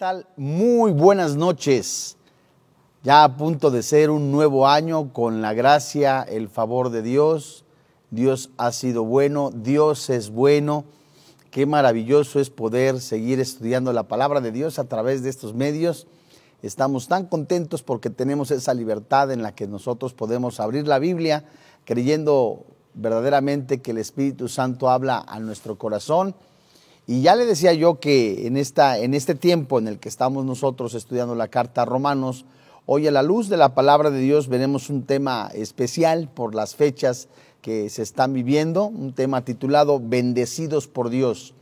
[0.00, 0.26] tal?
[0.38, 2.16] Muy buenas noches.
[3.02, 7.66] Ya a punto de ser un nuevo año con la gracia, el favor de Dios.
[8.10, 10.86] Dios ha sido bueno, Dios es bueno.
[11.50, 16.06] Qué maravilloso es poder seguir estudiando la palabra de Dios a través de estos medios.
[16.62, 21.44] Estamos tan contentos porque tenemos esa libertad en la que nosotros podemos abrir la Biblia
[21.84, 22.64] creyendo
[22.94, 26.34] verdaderamente que el Espíritu Santo habla a nuestro corazón
[27.10, 30.44] y ya le decía yo que en, esta, en este tiempo en el que estamos
[30.44, 32.44] nosotros estudiando la carta a Romanos,
[32.86, 36.76] hoy a la luz de la palabra de Dios veremos un tema especial por las
[36.76, 37.26] fechas
[37.62, 41.52] que se están viviendo, un tema titulado Bendecidos por Dios.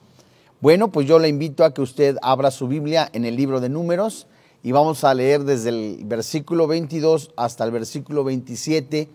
[0.61, 3.71] Bueno, pues yo le invito a que usted abra su Biblia en el libro de
[3.71, 4.27] números
[4.63, 9.09] y vamos a leer desde el versículo 22 hasta el versículo 27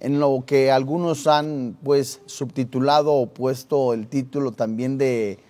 [0.00, 5.40] en lo que algunos han pues subtitulado o puesto el título también de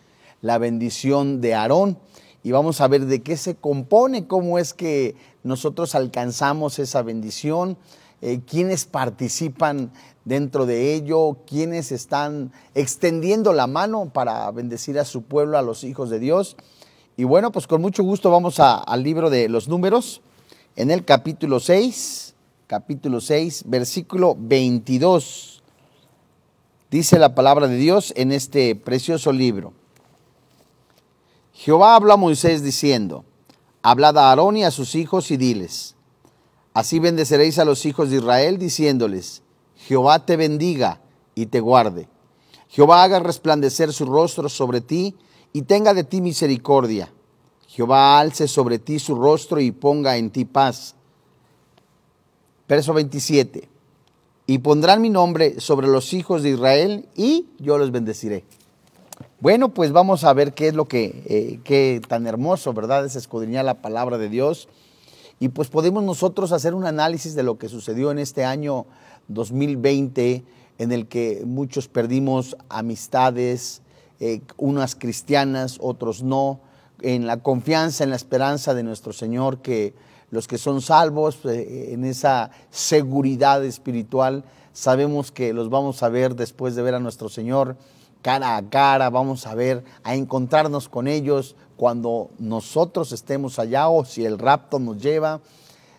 [0.44, 1.98] la bendición de Aarón
[2.42, 7.78] y vamos a ver de qué se compone, cómo es que nosotros alcanzamos esa bendición,
[8.20, 9.90] eh, quiénes participan
[10.26, 15.82] dentro de ello, quiénes están extendiendo la mano para bendecir a su pueblo, a los
[15.82, 16.58] hijos de Dios.
[17.16, 20.20] Y bueno, pues con mucho gusto vamos al libro de los números,
[20.76, 22.34] en el capítulo 6,
[22.66, 25.62] capítulo 6, versículo 22.
[26.90, 29.72] Dice la palabra de Dios en este precioso libro.
[31.54, 33.24] Jehová habló a Moisés diciendo,
[33.82, 35.94] Hablad a Aarón y a sus hijos y diles,
[36.74, 39.42] Así bendeceréis a los hijos de Israel diciéndoles,
[39.76, 41.00] Jehová te bendiga
[41.36, 42.08] y te guarde.
[42.68, 45.14] Jehová haga resplandecer su rostro sobre ti
[45.52, 47.12] y tenga de ti misericordia.
[47.68, 50.96] Jehová alce sobre ti su rostro y ponga en ti paz.
[52.68, 53.68] Verso 27.
[54.46, 58.44] Y pondrán mi nombre sobre los hijos de Israel y yo los bendeciré.
[59.44, 63.04] Bueno, pues vamos a ver qué es lo que, eh, qué tan hermoso, ¿verdad?
[63.04, 64.70] Es escudriñar la palabra de Dios.
[65.38, 68.86] Y pues podemos nosotros hacer un análisis de lo que sucedió en este año
[69.28, 70.46] 2020,
[70.78, 73.82] en el que muchos perdimos amistades,
[74.18, 76.60] eh, unas cristianas, otros no,
[77.02, 79.92] en la confianza, en la esperanza de nuestro Señor, que
[80.30, 86.34] los que son salvos, eh, en esa seguridad espiritual, sabemos que los vamos a ver
[86.34, 87.76] después de ver a nuestro Señor
[88.24, 94.06] cara a cara, vamos a ver, a encontrarnos con ellos cuando nosotros estemos allá o
[94.06, 95.42] si el rapto nos lleva.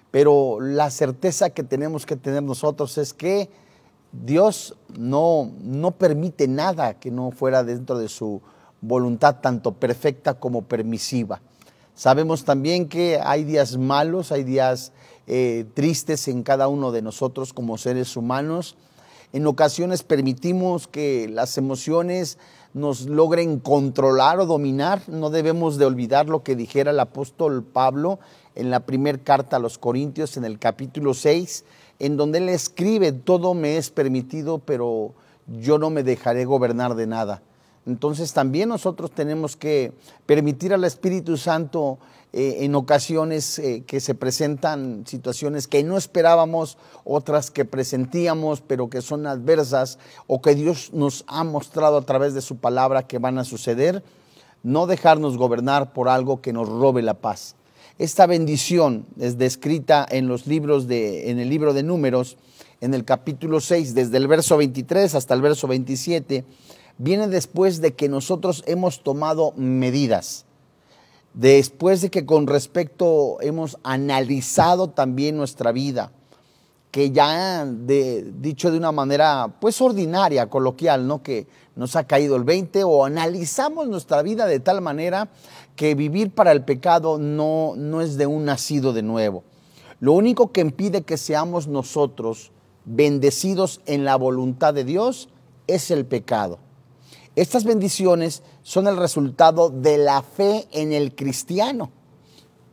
[0.10, 3.52] Pero la certeza que tenemos que tener nosotros es que
[4.12, 8.42] Dios no, no permite nada que no fuera dentro de su
[8.82, 11.42] voluntad, tanto perfecta como permisiva.
[11.94, 14.94] Sabemos también que hay días malos, hay días
[15.28, 18.78] eh, tristes en cada uno de nosotros como seres humanos
[19.36, 22.38] en ocasiones permitimos que las emociones
[22.74, 25.02] nos logren controlar o dominar.
[25.10, 28.18] No debemos de olvidar lo que dijera el apóstol Pablo
[28.56, 31.66] en la primera carta a los Corintios en el capítulo 6,
[32.00, 35.12] en donde él escribe, todo me es permitido, pero
[35.48, 37.42] yo no me dejaré gobernar de nada.
[37.86, 39.92] Entonces también nosotros tenemos que
[40.26, 41.98] permitir al Espíritu Santo
[42.38, 48.90] eh, en ocasiones eh, que se presentan situaciones que no esperábamos, otras que presentíamos pero
[48.90, 53.20] que son adversas o que Dios nos ha mostrado a través de su palabra que
[53.20, 54.04] van a suceder,
[54.64, 57.56] no dejarnos gobernar por algo que nos robe la paz.
[58.00, 62.36] Esta bendición es descrita en los libros de, en el libro de Números,
[62.82, 66.44] en el capítulo 6, desde el verso 23 hasta el verso 27,
[66.98, 70.46] viene después de que nosotros hemos tomado medidas
[71.36, 76.12] después de que con respecto hemos analizado también nuestra vida,
[76.92, 81.22] que ya de, dicho de una manera pues ordinaria, coloquial, ¿no?
[81.22, 85.30] Que nos ha caído el 20 o analizamos nuestra vida de tal manera
[85.76, 89.44] que vivir para el pecado no, no es de un nacido de nuevo.
[90.00, 92.52] Lo único que impide que seamos nosotros
[92.86, 95.28] bendecidos en la voluntad de Dios
[95.68, 96.60] es el pecado.
[97.36, 101.92] Estas bendiciones son el resultado de la fe en el cristiano.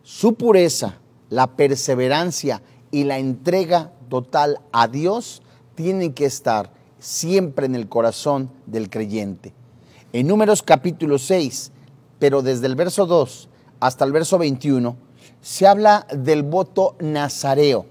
[0.04, 0.98] Su pureza,
[1.30, 2.62] la perseverancia
[2.92, 5.42] y la entrega total a Dios
[5.74, 6.70] tienen que estar
[7.00, 9.52] siempre en el corazón del creyente.
[10.12, 11.72] En Números capítulo 6,
[12.20, 13.48] pero desde el verso 2
[13.80, 14.96] hasta el verso 21,
[15.40, 17.86] se habla del voto nazareo.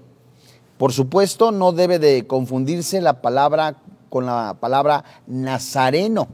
[0.78, 3.76] Por supuesto, no debe de confundirse la palabra
[4.08, 6.28] con la palabra nazareno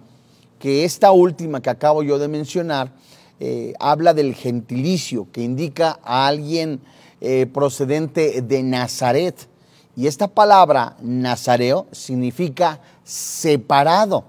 [0.59, 2.93] que esta última que acabo yo de mencionar
[3.41, 6.81] eh, habla del gentilicio, que indica a alguien
[7.21, 9.49] eh, procedente de Nazaret.
[9.95, 14.25] Y esta palabra nazareo significa separado.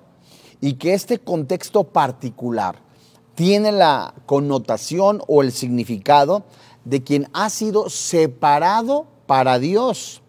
[0.61, 2.75] Y que este contexto particular
[3.33, 6.43] tiene la connotación o el significado
[6.83, 10.21] de quien ha sido separado para Dios.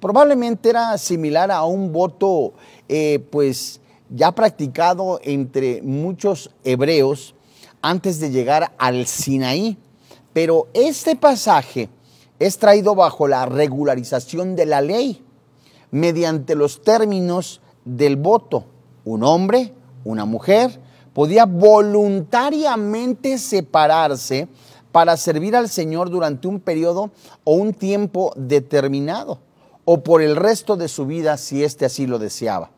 [0.00, 2.54] Probablemente era similar a un voto,
[2.88, 3.80] eh, pues
[4.14, 7.34] ya practicado entre muchos hebreos
[7.80, 9.78] antes de llegar al Sinaí.
[10.32, 11.88] Pero este pasaje
[12.38, 15.22] es traído bajo la regularización de la ley,
[15.90, 18.64] mediante los términos del voto.
[19.04, 19.72] Un hombre,
[20.04, 20.80] una mujer,
[21.12, 24.48] podía voluntariamente separarse
[24.90, 27.10] para servir al Señor durante un periodo
[27.44, 29.38] o un tiempo determinado,
[29.84, 32.70] o por el resto de su vida si éste así lo deseaba.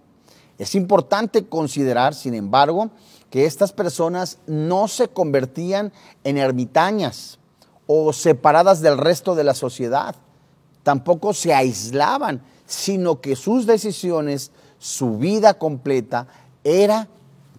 [0.58, 2.90] Es importante considerar, sin embargo,
[3.30, 5.92] que estas personas no se convertían
[6.22, 7.38] en ermitañas
[7.86, 10.14] o separadas del resto de la sociedad.
[10.82, 16.28] Tampoco se aislaban, sino que sus decisiones, su vida completa,
[16.62, 17.08] era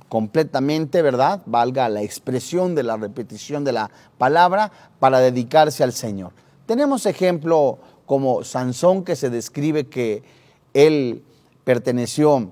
[0.07, 1.41] completamente, ¿verdad?
[1.45, 6.31] Valga la expresión de la repetición de la palabra para dedicarse al Señor.
[6.65, 10.24] Tenemos ejemplo como Sansón que se describe que
[10.74, 11.24] él
[11.63, 12.51] perteneció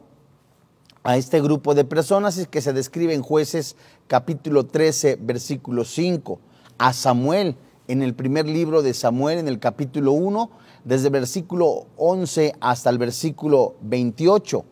[1.03, 3.75] a este grupo de personas y que se describe en jueces
[4.07, 6.39] capítulo 13, versículo 5,
[6.77, 7.57] a Samuel
[7.88, 10.50] en el primer libro de Samuel, en el capítulo 1,
[10.85, 14.63] desde versículo 11 hasta el versículo 28.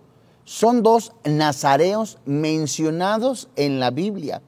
[0.46, 4.42] Son dos nazareos mencionados en la Biblia.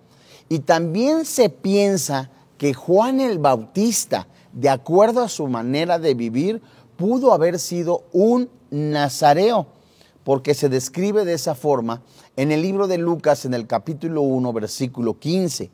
[0.49, 6.61] Y también se piensa que Juan el Bautista, de acuerdo a su manera de vivir,
[6.95, 9.67] pudo haber sido un nazareo
[10.23, 12.01] porque se describe de esa forma
[12.35, 15.69] en el libro de Lucas en el capítulo 1, versículo 15.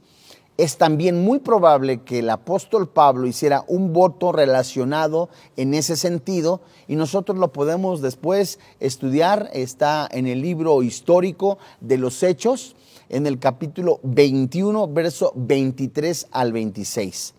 [0.58, 6.60] Es también muy probable que el apóstol Pablo hiciera un voto relacionado en ese sentido
[6.86, 9.50] y nosotros lo podemos después estudiar.
[9.54, 12.76] Está en el libro histórico de los Hechos,
[13.08, 17.36] en el capítulo 21, verso 23 al 26.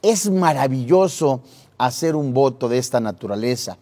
[0.00, 1.42] Es maravilloso
[1.76, 3.76] hacer un voto de esta naturaleza.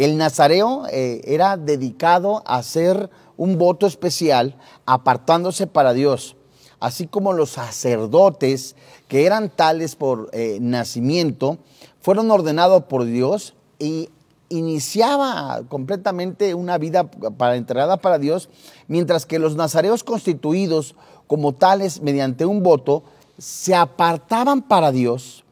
[0.00, 4.56] El nazareo eh, era dedicado a hacer un voto especial
[4.86, 6.36] apartándose para Dios,
[6.80, 8.76] así como los sacerdotes
[9.08, 11.58] que eran tales por eh, nacimiento,
[12.00, 14.08] fueron ordenados por Dios y
[14.48, 18.48] iniciaba completamente una vida para entregada para Dios,
[18.88, 20.94] mientras que los nazareos constituidos
[21.26, 23.02] como tales mediante un voto
[23.36, 25.44] se apartaban para Dios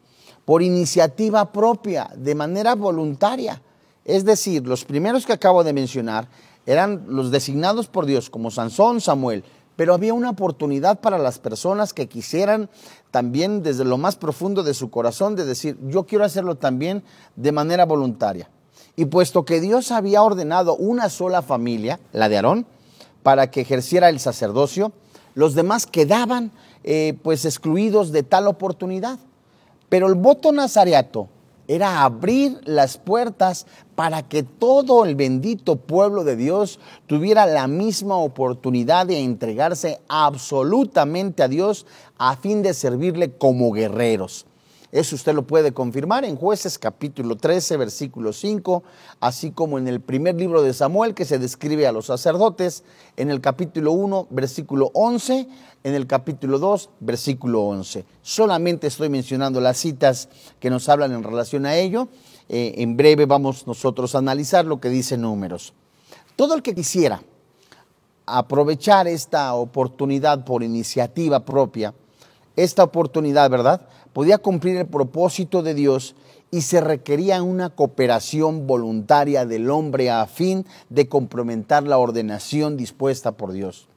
[0.47, 3.61] por iniciativa propia, de manera voluntaria.
[4.09, 6.29] Es decir, los primeros que acabo de mencionar
[6.65, 9.45] eran los designados por Dios, como Sansón, Samuel,
[9.77, 12.71] pero había una oportunidad para las personas que quisieran
[13.11, 17.05] también desde lo más profundo de su corazón de decir, yo quiero hacerlo también
[17.37, 18.49] de manera voluntaria.
[18.97, 22.67] Y puesto que Dios había ordenado una sola familia, la de Aarón,
[23.23, 24.91] para que ejerciera el sacerdocio,
[25.35, 26.51] los demás quedaban
[26.83, 29.19] eh, pues excluidos de tal oportunidad.
[29.91, 31.29] Pero el voto nazareato
[31.69, 38.17] era abrir las puertas para que todo el bendito pueblo de Dios tuviera la misma
[38.17, 41.87] oportunidad de entregarse absolutamente a Dios
[42.17, 44.47] a fin de servirle como guerreros.
[44.91, 48.83] Eso usted lo puede confirmar en jueces capítulo 13, versículo 5,
[49.21, 52.85] así como en el primer libro de Samuel que se describe a los sacerdotes,
[53.19, 55.47] en el capítulo 1, versículo 11,
[55.85, 58.07] en el capítulo 2, versículo 11.
[58.23, 62.09] Solamente estoy mencionando las citas que nos hablan en relación a ello.
[62.49, 65.75] Eh, en breve vamos nosotros a analizar lo que dice números.
[66.35, 67.23] Todo el que quisiera
[68.25, 71.95] aprovechar esta oportunidad por iniciativa propia,
[72.57, 73.87] esta oportunidad, ¿verdad?
[74.13, 76.15] Podía cumplir el propósito de Dios
[76.51, 83.33] y se requería una cooperación voluntaria del hombre a fin de complementar la ordenación dispuesta
[83.33, 83.89] por Dios.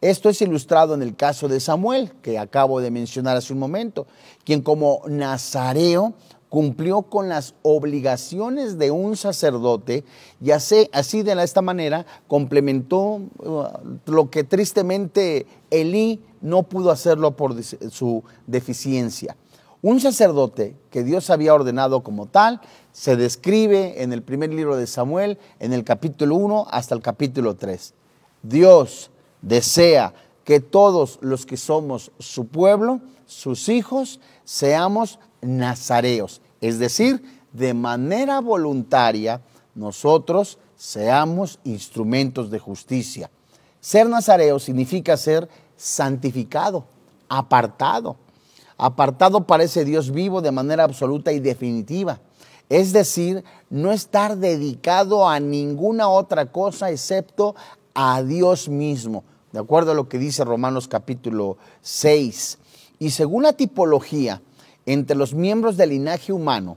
[0.00, 4.06] Esto es ilustrado en el caso de Samuel, que acabo de mencionar hace un momento,
[4.44, 6.14] quien como nazareo
[6.48, 10.04] cumplió con las obligaciones de un sacerdote
[10.40, 13.64] y así, así de esta manera complementó uh,
[14.06, 19.36] lo que tristemente Elí no pudo hacerlo por su deficiencia.
[19.80, 22.60] Un sacerdote que Dios había ordenado como tal
[22.92, 27.54] se describe en el primer libro de Samuel, en el capítulo 1 hasta el capítulo
[27.54, 27.94] 3.
[28.42, 37.22] Dios desea que todos los que somos su pueblo, sus hijos, seamos nazareos, es decir,
[37.52, 39.42] de manera voluntaria
[39.76, 43.30] nosotros seamos instrumentos de justicia.
[43.80, 46.84] Ser nazareo significa ser santificado,
[47.28, 48.16] apartado,
[48.78, 52.20] apartado para ese Dios vivo de manera absoluta y definitiva.
[52.68, 57.54] Es decir, no estar dedicado a ninguna otra cosa excepto
[57.94, 62.58] a Dios mismo, de acuerdo a lo que dice Romanos capítulo 6.
[62.98, 64.42] Y según la tipología,
[64.86, 66.76] entre los miembros del linaje humano,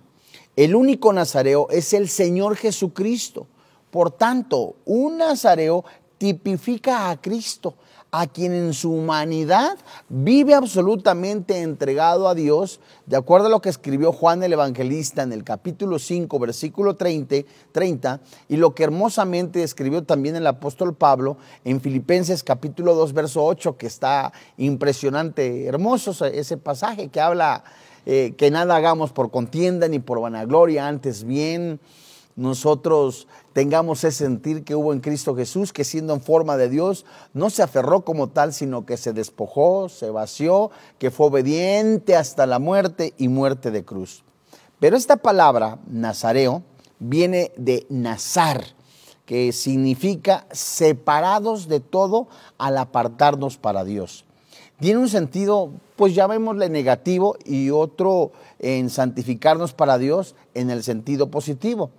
[0.55, 3.47] el único nazareo es el Señor Jesucristo.
[3.89, 5.85] Por tanto, un nazareo
[6.17, 7.75] tipifica a Cristo,
[8.11, 9.77] a quien en su humanidad
[10.09, 15.31] vive absolutamente entregado a Dios, de acuerdo a lo que escribió Juan el Evangelista en
[15.31, 21.37] el capítulo 5, versículo 30, 30 y lo que hermosamente escribió también el apóstol Pablo
[21.63, 27.63] en Filipenses capítulo 2, verso 8, que está impresionante, hermoso ese pasaje que habla
[28.05, 31.79] eh, que nada hagamos por contienda ni por vanagloria, antes bien
[32.35, 37.05] nosotros tengamos ese sentir que hubo en Cristo Jesús, que siendo en forma de Dios,
[37.33, 42.45] no se aferró como tal, sino que se despojó, se vació, que fue obediente hasta
[42.45, 44.23] la muerte y muerte de cruz.
[44.79, 46.63] Pero esta palabra, nazareo,
[46.99, 48.65] viene de nazar,
[49.25, 54.25] que significa separados de todo al apartarnos para Dios.
[54.79, 61.29] Tiene un sentido, pues llamémosle negativo, y otro en santificarnos para Dios en el sentido
[61.29, 61.91] positivo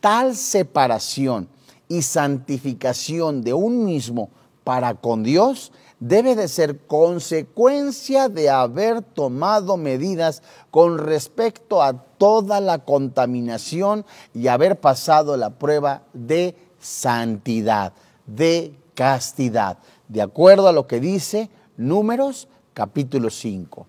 [0.00, 1.48] tal separación
[1.88, 4.30] y santificación de un mismo
[4.64, 12.60] para con Dios debe de ser consecuencia de haber tomado medidas con respecto a toda
[12.60, 17.92] la contaminación y haber pasado la prueba de santidad,
[18.26, 23.86] de castidad, de acuerdo a lo que dice Números capítulo 5.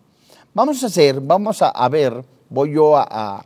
[0.53, 3.45] Vamos a hacer, vamos a, ver, voy yo a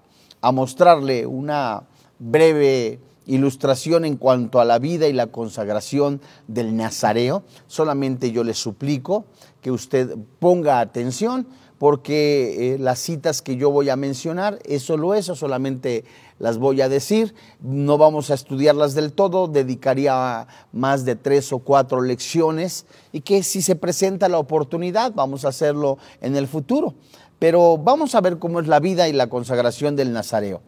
[0.52, 1.84] mostrarle una,
[2.24, 7.44] breve ilustración en cuanto a la vida y la consagración del Nazareo.
[7.68, 9.26] Solamente yo le suplico
[9.62, 15.14] que usted ponga atención porque eh, las citas que yo voy a mencionar es solo
[15.16, 16.06] eso, solamente
[16.40, 21.60] las voy a decir, no vamos a estudiarlas del todo, dedicaría más de tres o
[21.60, 26.94] cuatro lecciones y que si se presenta la oportunidad vamos a hacerlo en el futuro.
[27.40, 30.62] Pero vamos a ver cómo es la vida y la consagración del Nazareo.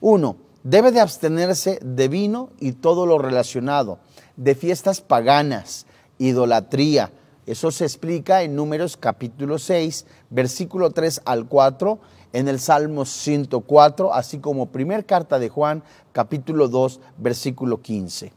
[0.00, 3.98] Uno, Debe de abstenerse de vino y todo lo relacionado,
[4.36, 5.84] de fiestas paganas,
[6.16, 7.12] idolatría.
[7.44, 11.98] Eso se explica en Números capítulo 6, versículo 3 al 4,
[12.32, 18.32] en el Salmo 104, así como primer carta de Juan, capítulo 2, versículo 15.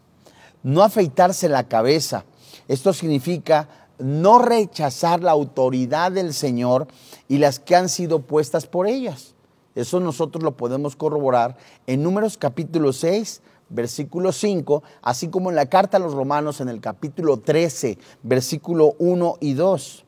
[0.64, 2.26] No afeitarse la cabeza.
[2.68, 3.70] Esto significa
[4.00, 6.88] no rechazar la autoridad del Señor
[7.30, 9.37] y las que han sido puestas por ellas.
[9.78, 11.56] Eso nosotros lo podemos corroborar
[11.86, 16.70] en Números capítulo 6, versículo 5, así como en la carta a los romanos en
[16.70, 20.04] el capítulo 13, versículo 1 y 2.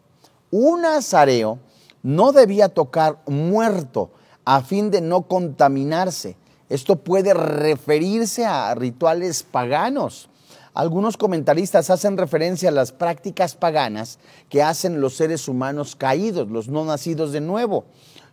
[0.50, 1.60] Un nazareo
[2.02, 4.10] no debía tocar muerto
[4.44, 6.36] a fin de no contaminarse.
[6.70, 10.30] Esto puede referirse a rituales paganos.
[10.74, 14.18] Algunos comentaristas hacen referencia a las prácticas paganas
[14.50, 17.86] que hacen los seres humanos caídos, los no nacidos de nuevo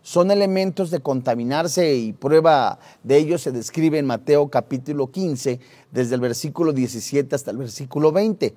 [0.07, 5.59] son elementos de contaminarse y prueba de ello se describe en Mateo capítulo 15,
[5.91, 8.55] desde el versículo 17 hasta el versículo 20.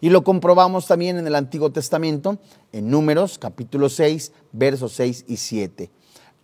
[0.00, 2.38] Y lo comprobamos también en el Antiguo Testamento,
[2.72, 5.90] en Números capítulo 6, versos 6 y 7.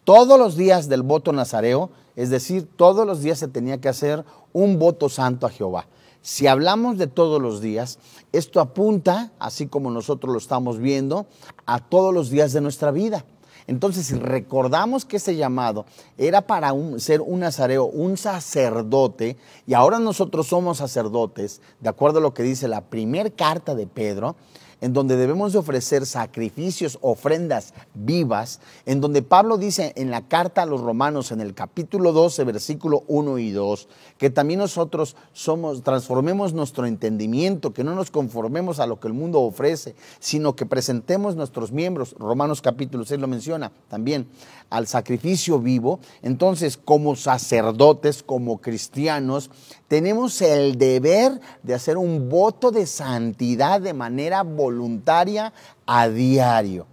[0.04, 4.26] Todos los días del voto nazareo, es decir, todos los días se tenía que hacer
[4.52, 5.86] un voto santo a Jehová.
[6.20, 7.98] Si hablamos de todos los días,
[8.32, 11.24] esto apunta, así como nosotros lo estamos viendo,
[11.64, 13.24] a todos los días de nuestra vida.
[13.70, 15.86] Entonces, si recordamos que ese llamado
[16.18, 22.22] era para ser un nazareo, un sacerdote, y ahora nosotros somos sacerdotes, de acuerdo a
[22.22, 24.34] lo que dice la primera carta de Pedro,
[24.80, 30.62] en donde debemos de ofrecer sacrificios, ofrendas vivas, en donde Pablo dice en la carta
[30.62, 35.82] a los romanos en el capítulo 12, versículo 1 y 2, que también nosotros somos,
[35.82, 40.66] transformemos nuestro entendimiento, que no nos conformemos a lo que el mundo ofrece, sino que
[40.66, 44.26] presentemos nuestros miembros, Romanos capítulo 6 lo menciona también,
[44.70, 46.00] al sacrificio vivo.
[46.22, 49.50] Entonces, como sacerdotes, como cristianos,
[49.90, 55.52] tenemos el deber de hacer un voto de santidad de manera voluntaria
[55.84, 56.86] a diario.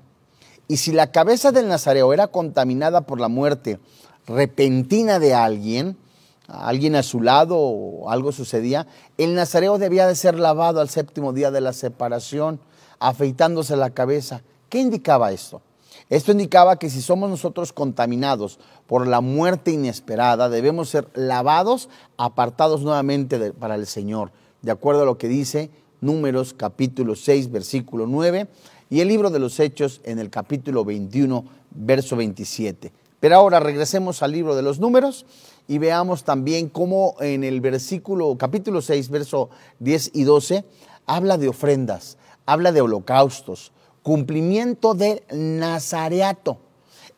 [0.67, 3.79] Y si la cabeza del nazareo era contaminada por la muerte
[4.25, 5.95] repentina de alguien,
[6.47, 8.87] alguien a su lado o algo sucedía,
[9.19, 12.59] el nazareo debía de ser lavado al séptimo día de la separación,
[12.97, 14.41] afeitándose la cabeza.
[14.69, 15.61] ¿Qué indicaba esto?
[16.09, 22.81] Esto indicaba que si somos nosotros contaminados por la muerte inesperada, debemos ser lavados, apartados
[22.81, 28.47] nuevamente para el Señor, de acuerdo a lo que dice Números capítulo 6, versículo 9,
[28.89, 32.93] y el libro de los Hechos en el capítulo 21, verso 27.
[33.19, 35.25] Pero ahora regresemos al libro de los números
[35.67, 39.49] y veamos también cómo en el versículo, capítulo 6, verso
[39.79, 40.63] 10 y 12,
[41.05, 43.71] habla de ofrendas, habla de holocaustos,
[44.07, 46.59] cumplimiento del nazareato.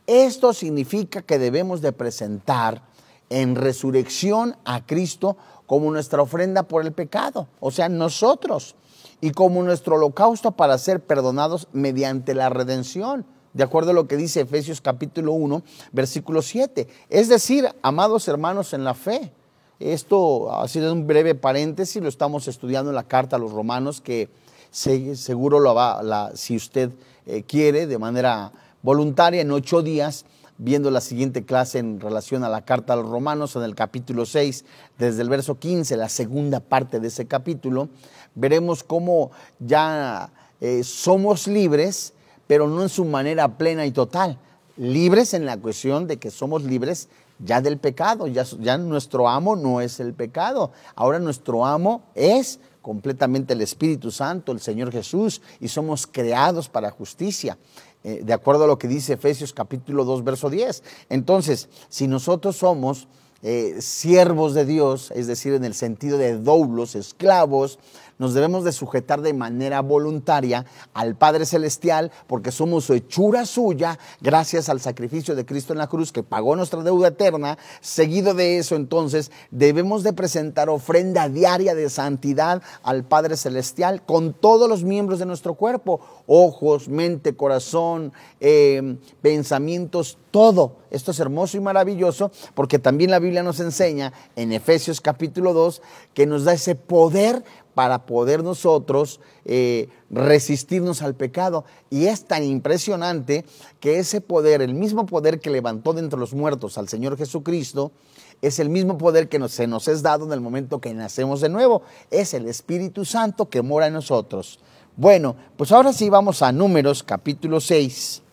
[0.07, 2.81] Esto significa que debemos de presentar
[3.29, 8.75] en resurrección a Cristo como nuestra ofrenda por el pecado, o sea, nosotros,
[9.21, 14.17] y como nuestro holocausto para ser perdonados mediante la redención, de acuerdo a lo que
[14.17, 16.87] dice Efesios capítulo 1, versículo 7.
[17.11, 19.31] Es decir, amados hermanos en la fe,
[19.79, 24.01] esto ha sido un breve paréntesis, lo estamos estudiando en la carta a los romanos,
[24.01, 24.31] que
[24.71, 26.91] seguro lo va, si usted
[27.25, 30.25] eh, quiere, de manera voluntaria, en ocho días,
[30.57, 34.25] viendo la siguiente clase en relación a la carta a los romanos, en el capítulo
[34.25, 34.65] 6,
[34.97, 37.89] desde el verso 15, la segunda parte de ese capítulo,
[38.35, 42.13] veremos cómo ya eh, somos libres,
[42.45, 44.37] pero no en su manera plena y total.
[44.75, 47.09] Libres en la cuestión de que somos libres
[47.39, 52.59] ya del pecado, ya, ya nuestro amo no es el pecado, ahora nuestro amo es
[52.89, 57.55] completamente el Espíritu Santo, el Señor Jesús, y somos creados para justicia.
[58.03, 60.81] Eh, de acuerdo a lo que dice Efesios capítulo 2, verso 10.
[61.09, 63.07] Entonces, si nosotros somos
[63.43, 67.77] eh, siervos de Dios, es decir, en el sentido de doulos, esclavos,
[68.19, 74.69] nos debemos de sujetar de manera voluntaria al Padre Celestial porque somos hechura suya gracias
[74.69, 77.57] al sacrificio de Cristo en la cruz que pagó nuestra deuda eterna.
[77.79, 84.33] Seguido de eso, entonces, debemos de presentar ofrenda diaria de santidad al Padre Celestial con
[84.33, 88.11] todos los miembros de nuestro cuerpo, ojos, mente, corazón,
[88.41, 90.75] eh, pensamientos, todo.
[90.91, 95.81] Esto es hermoso y maravilloso porque también la Biblia nos enseña en Efesios capítulo 2
[96.13, 97.43] que nos da ese poder
[97.79, 101.63] para poder nosotros eh, resistirnos al pecado.
[101.89, 103.45] Y es tan impresionante
[103.79, 107.93] que ese poder, el mismo poder que levantó de entre los muertos al Señor Jesucristo,
[108.41, 111.47] es el mismo poder que se nos es dado en el momento que nacemos de
[111.47, 111.81] nuevo.
[112.11, 114.59] Es el Espíritu Santo que mora en nosotros.
[114.97, 118.23] Bueno, pues ahora sí vamos a Números capítulo 6.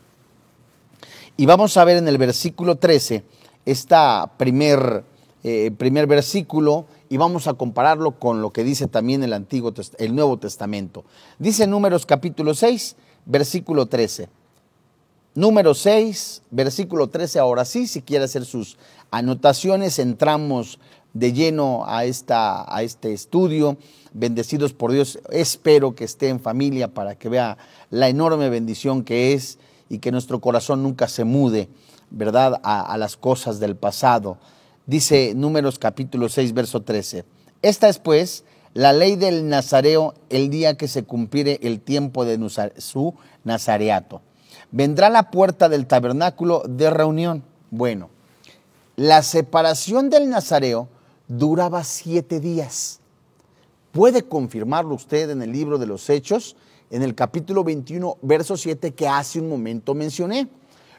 [1.37, 3.23] Y vamos a ver en el versículo 13,
[3.65, 3.97] este
[4.39, 5.05] primer,
[5.45, 10.15] eh, primer versículo y vamos a compararlo con lo que dice también el Antiguo el
[10.15, 11.05] Nuevo Testamento.
[11.39, 14.29] Dice Números capítulo 6, versículo 13.
[15.35, 17.39] Número 6, versículo 13.
[17.39, 18.79] Ahora sí, si quiere hacer sus
[19.11, 20.79] anotaciones, entramos
[21.13, 23.77] de lleno a, esta, a este estudio.
[24.13, 27.59] Bendecidos por Dios, espero que esté en familia para que vea
[27.91, 29.59] la enorme bendición que es
[29.91, 31.69] y que nuestro corazón nunca se mude,
[32.11, 34.39] ¿verdad?, a, a las cosas del pasado
[34.87, 37.25] Dice Números capítulo 6, verso 13.
[37.61, 42.39] Esta es pues la ley del nazareo el día que se cumpliere el tiempo de
[42.79, 44.23] su nazareato.
[44.71, 47.43] Vendrá la puerta del tabernáculo de reunión.
[47.73, 48.11] Bueno,
[48.95, 50.87] la separación del nazareo
[51.27, 53.01] duraba siete días.
[53.91, 56.55] Puede confirmarlo usted en el libro de los Hechos,
[56.91, 60.47] en el capítulo 21, verso 7 que hace un momento mencioné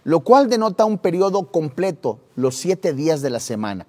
[0.07, 3.85] lo cual denota un periodo completo, los siete días de la semana.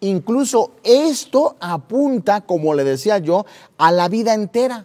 [0.00, 3.46] Incluso esto apunta, como le decía yo,
[3.78, 4.84] a la vida entera.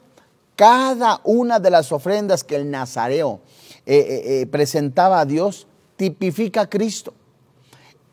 [0.56, 3.42] Cada una de las ofrendas que el nazareo
[3.86, 7.14] eh, eh, eh, presentaba a Dios tipifica a Cristo.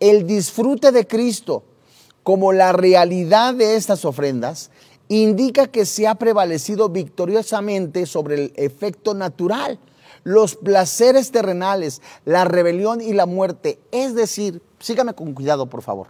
[0.00, 1.62] El disfrute de Cristo
[2.24, 4.72] como la realidad de estas ofrendas
[5.06, 9.78] indica que se ha prevalecido victoriosamente sobre el efecto natural
[10.26, 13.78] los placeres terrenales, la rebelión y la muerte.
[13.92, 16.08] Es decir, sígame con cuidado, por favor.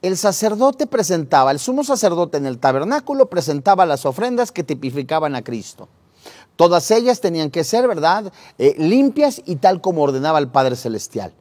[0.00, 5.42] El sacerdote presentaba, el sumo sacerdote en el tabernáculo presentaba las ofrendas que tipificaban a
[5.42, 5.90] Cristo.
[6.56, 11.34] Todas ellas tenían que ser, ¿verdad?, eh, limpias y tal como ordenaba el Padre Celestial.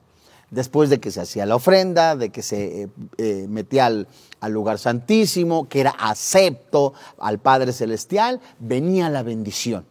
[0.50, 4.10] Después de que se hacía la ofrenda, de que se eh, eh, metía al,
[4.42, 9.86] al lugar santísimo, que era acepto al Padre Celestial, venía la bendición.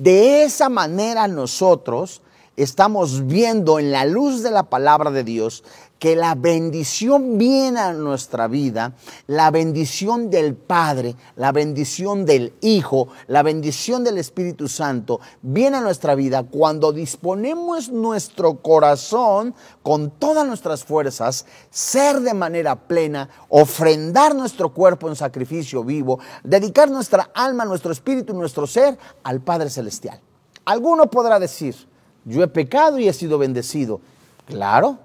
[0.00, 2.22] De esa manera nosotros
[2.56, 5.62] estamos viendo en la luz de la palabra de Dios
[6.00, 8.94] que la bendición viene a nuestra vida,
[9.26, 15.82] la bendición del Padre, la bendición del Hijo, la bendición del Espíritu Santo viene a
[15.82, 24.34] nuestra vida cuando disponemos nuestro corazón con todas nuestras fuerzas, ser de manera plena, ofrendar
[24.34, 30.18] nuestro cuerpo en sacrificio vivo, dedicar nuestra alma, nuestro espíritu, nuestro ser al Padre Celestial.
[30.64, 31.76] Alguno podrá decir,
[32.24, 34.00] yo he pecado y he sido bendecido.
[34.46, 34.98] Claro,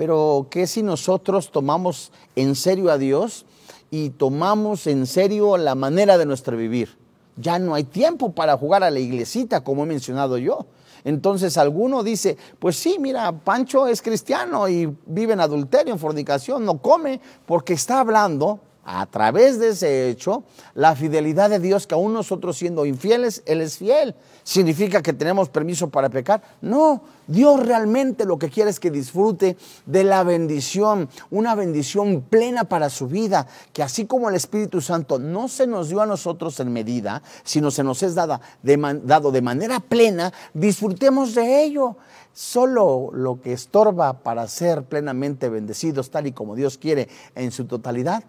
[0.00, 3.44] pero ¿qué si nosotros tomamos en serio a Dios
[3.90, 6.96] y tomamos en serio la manera de nuestro vivir?
[7.36, 10.64] Ya no hay tiempo para jugar a la iglesita, como he mencionado yo.
[11.04, 16.64] Entonces alguno dice, pues sí, mira, Pancho es cristiano y vive en adulterio, en fornicación,
[16.64, 18.58] no come, porque está hablando
[18.98, 20.42] a través de ese hecho
[20.74, 24.16] la fidelidad de Dios, que aún nosotros siendo infieles, Él es fiel.
[24.42, 26.42] ¿Significa que tenemos permiso para pecar?
[26.60, 32.64] No, Dios realmente lo que quiere es que disfrute de la bendición, una bendición plena
[32.64, 36.58] para su vida, que así como el Espíritu Santo no se nos dio a nosotros
[36.58, 41.96] en medida, sino se nos es dada dado de manera plena, disfrutemos de ello.
[42.32, 47.66] Solo lo que estorba para ser plenamente bendecidos, tal y como Dios quiere en su
[47.66, 48.22] totalidad,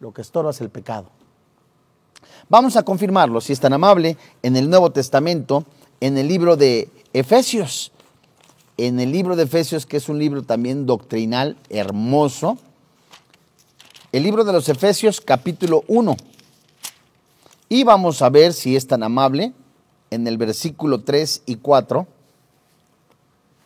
[0.00, 1.08] lo que estorba es el pecado.
[2.48, 5.64] Vamos a confirmarlo, si es tan amable, en el Nuevo Testamento,
[6.00, 7.92] en el libro de Efesios.
[8.76, 12.58] En el libro de Efesios, que es un libro también doctrinal hermoso.
[14.12, 16.16] El libro de los Efesios, capítulo 1.
[17.68, 19.52] Y vamos a ver si es tan amable,
[20.10, 22.06] en el versículo 3 y 4,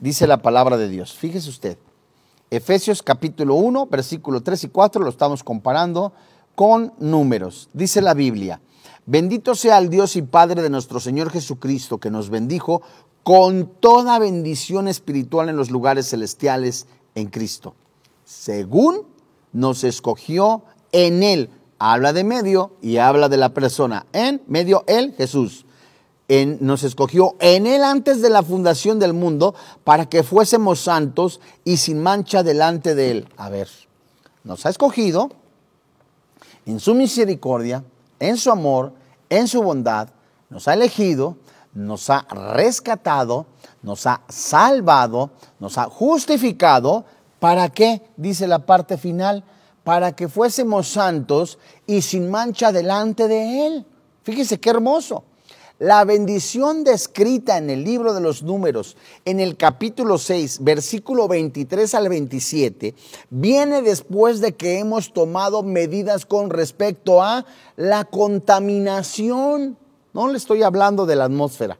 [0.00, 1.12] dice la palabra de Dios.
[1.12, 1.78] Fíjese usted.
[2.52, 6.12] Efesios capítulo 1, versículo 3 y 4, lo estamos comparando
[6.54, 7.70] con números.
[7.72, 8.60] Dice la Biblia,
[9.06, 12.82] bendito sea el Dios y Padre de nuestro Señor Jesucristo, que nos bendijo
[13.22, 17.74] con toda bendición espiritual en los lugares celestiales en Cristo,
[18.26, 19.06] según
[19.54, 20.62] nos escogió
[20.92, 21.48] en Él.
[21.78, 24.04] Habla de medio y habla de la persona.
[24.12, 25.64] En medio Él, Jesús
[26.60, 31.76] nos escogió en Él antes de la fundación del mundo para que fuésemos santos y
[31.76, 33.28] sin mancha delante de Él.
[33.36, 33.68] A ver,
[34.44, 35.30] nos ha escogido
[36.64, 37.84] en su misericordia,
[38.18, 38.92] en su amor,
[39.28, 40.08] en su bondad,
[40.48, 41.36] nos ha elegido,
[41.74, 43.46] nos ha rescatado,
[43.82, 47.04] nos ha salvado, nos ha justificado.
[47.40, 48.02] ¿Para qué?
[48.16, 49.44] Dice la parte final,
[49.84, 53.86] para que fuésemos santos y sin mancha delante de Él.
[54.22, 55.24] Fíjese qué hermoso.
[55.82, 61.92] La bendición descrita en el libro de los números, en el capítulo 6, versículo 23
[61.96, 62.94] al 27,
[63.30, 69.76] viene después de que hemos tomado medidas con respecto a la contaminación.
[70.12, 71.78] No le estoy hablando de la atmósfera,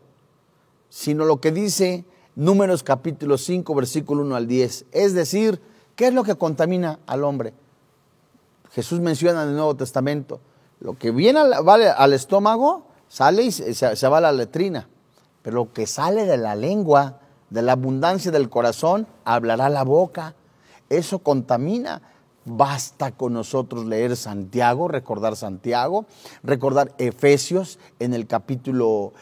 [0.88, 4.86] sino lo que dice números capítulo 5, versículo 1 al 10.
[4.90, 5.60] Es decir,
[5.94, 7.54] ¿qué es lo que contamina al hombre?
[8.72, 10.40] Jesús menciona en el Nuevo Testamento,
[10.80, 14.88] lo que viene al estómago, sale y se, va a la letrina.
[15.42, 17.18] Pero lo que sale de la lengua,
[17.50, 20.34] de la abundancia del corazón, hablará la boca.
[20.88, 22.00] Eso contamina.
[22.44, 26.06] Basta con nosotros leer Santiago, recordar Santiago,
[26.42, 29.12] recordar Efesios en el capítulo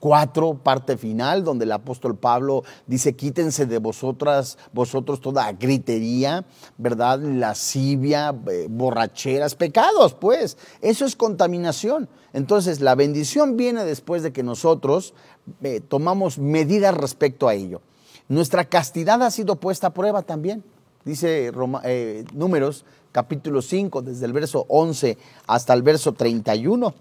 [0.00, 6.44] 4, eh, parte final, donde el apóstol Pablo dice, quítense de vosotras, vosotros toda gritería,
[6.76, 7.20] ¿verdad?
[7.20, 10.58] Lascivia, eh, borracheras, pecados, pues.
[10.82, 12.06] Eso es contaminación.
[12.34, 15.14] Entonces, la bendición viene después de que nosotros
[15.62, 17.80] eh, tomamos medidas respecto a ello.
[18.28, 20.62] Nuestra castidad ha sido puesta a prueba también
[21.04, 21.52] dice
[21.84, 26.94] eh, Números capítulo 5, desde el verso 11 hasta el verso 31.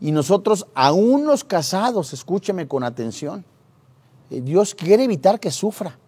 [0.00, 3.44] Y nosotros, aún los casados, escúcheme con atención,
[4.30, 5.98] eh, Dios quiere evitar que sufra.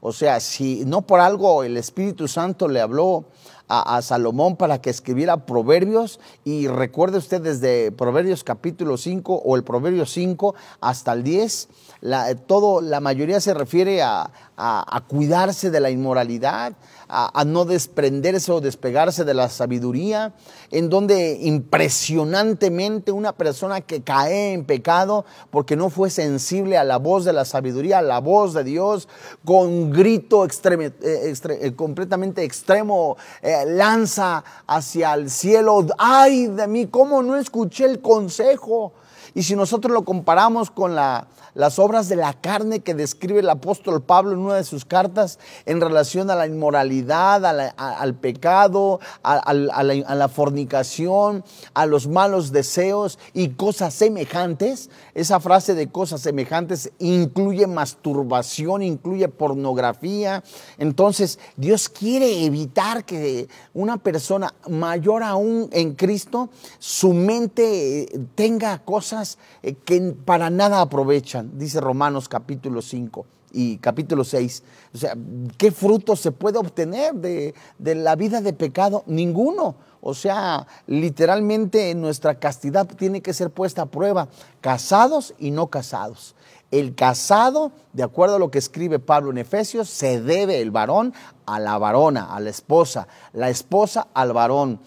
[0.00, 3.24] O sea, si no por algo el Espíritu Santo le habló
[3.68, 9.64] a, Salomón para que escribiera Proverbios y recuerde usted desde Proverbios capítulo 5 o el
[9.64, 11.68] Proverbio 5 hasta el 10,
[12.00, 16.72] la, todo, la mayoría se refiere a, a, cuidarse de la inmoralidad,
[17.08, 20.34] a, no desprenderse o despegarse de la sabiduría,
[20.70, 26.98] en donde impresionantemente una persona que cae en pecado porque no fue sensible a la
[26.98, 29.08] voz de la sabiduría, a la voz de Dios,
[29.44, 37.22] con grito eh, eh, completamente extremo, eh, lanza hacia el cielo, ay de mí, ¿cómo
[37.22, 38.92] no escuché el consejo?
[39.38, 43.48] Y si nosotros lo comparamos con la, las obras de la carne que describe el
[43.48, 47.44] apóstol Pablo en una de sus cartas en relación a la inmoralidad,
[47.76, 54.90] al pecado, a, la, fornicación, a los malos deseos y cosas semejantes.
[55.14, 60.42] Esa frase de cosas semejantes incluye masturbación, incluye pornografía.
[60.78, 68.78] Entonces Dios quiere evitar que una persona mayor aún en Cristo, su mente eh, tenga
[68.84, 69.27] cosas
[69.62, 74.62] eh, que para nada aprovechan dice Romanos capítulo 5 y capítulo 6.
[74.94, 75.16] O sea,
[75.56, 79.02] ¿qué fruto se puede obtener de, de, la vida de pecado?
[79.06, 79.76] Ninguno.
[80.00, 84.28] O sea, literalmente nuestra castidad tiene que ser puesta a prueba,
[84.60, 86.34] casados y no casados.
[86.70, 91.14] El casado, de acuerdo a lo que escribe Pablo en Efesios, se debe el varón
[91.46, 94.78] a la varona, a la esposa, la esposa al varón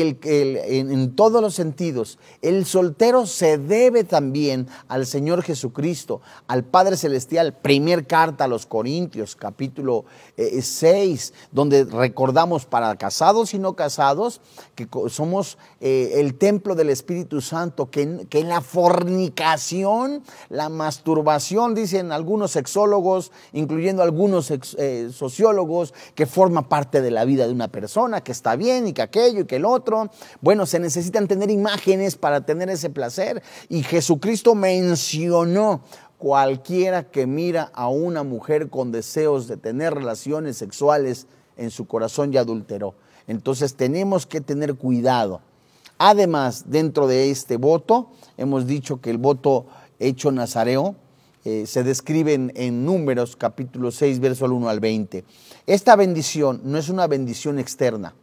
[0.00, 2.18] en, todos los sentidos.
[2.42, 7.54] El soltero se debe también al Señor Jesucristo, al Padre Celestial.
[7.54, 10.04] Primer carta a los Corintios, capítulo
[10.36, 14.40] 6, eh, donde recordamos para casados y no casados
[14.74, 22.12] que somos eh, el templo del Espíritu Santo, que, que la fornicación, la masturbación, dicen
[22.12, 28.22] algunos sexólogos, incluyendo algunos eh, sociólogos, que forma parte de la vida de una persona,
[28.22, 29.64] que está bien y que aquello y que el
[30.40, 33.42] Bueno, se necesitan tener imágenes para tener ese placer.
[33.68, 35.82] Y Jesucristo mencionó
[36.18, 42.32] cualquiera que mira a una mujer con deseos de tener relaciones sexuales en su corazón
[42.32, 42.94] ya adulteró.
[43.26, 45.40] Entonces tenemos que tener cuidado.
[45.98, 49.66] Además, dentro de este voto, hemos dicho que el voto
[49.98, 50.96] hecho nazareo
[51.44, 55.24] eh, se describe en, Números capítulo 6, verso 1 al 20.
[55.66, 58.14] Esta bendición no es una bendición externa,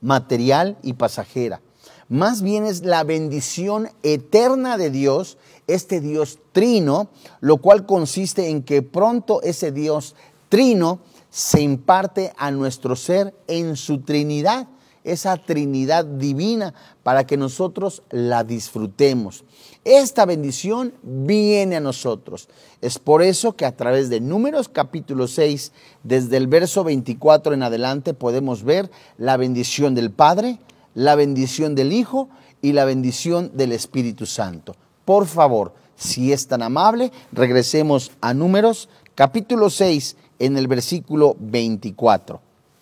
[0.00, 1.60] material y pasajera.
[2.08, 7.08] Más bien es la bendición eterna de Dios, este Dios trino,
[7.40, 10.16] lo cual consiste en que pronto ese Dios
[10.48, 14.66] trino se imparte a nuestro ser en su Trinidad
[15.04, 19.44] esa Trinidad divina para que nosotros la disfrutemos.
[19.84, 22.48] Esta bendición viene a nosotros.
[22.82, 27.62] Es por eso que a través de Números capítulo 6, desde el verso 24 en
[27.62, 30.58] adelante, podemos ver la bendición del Padre,
[30.94, 32.28] la bendición del Hijo
[32.60, 34.76] y la bendición del Espíritu Santo.
[35.06, 42.38] Por favor, si es tan amable, regresemos a Números capítulo 6 en el versículo 24.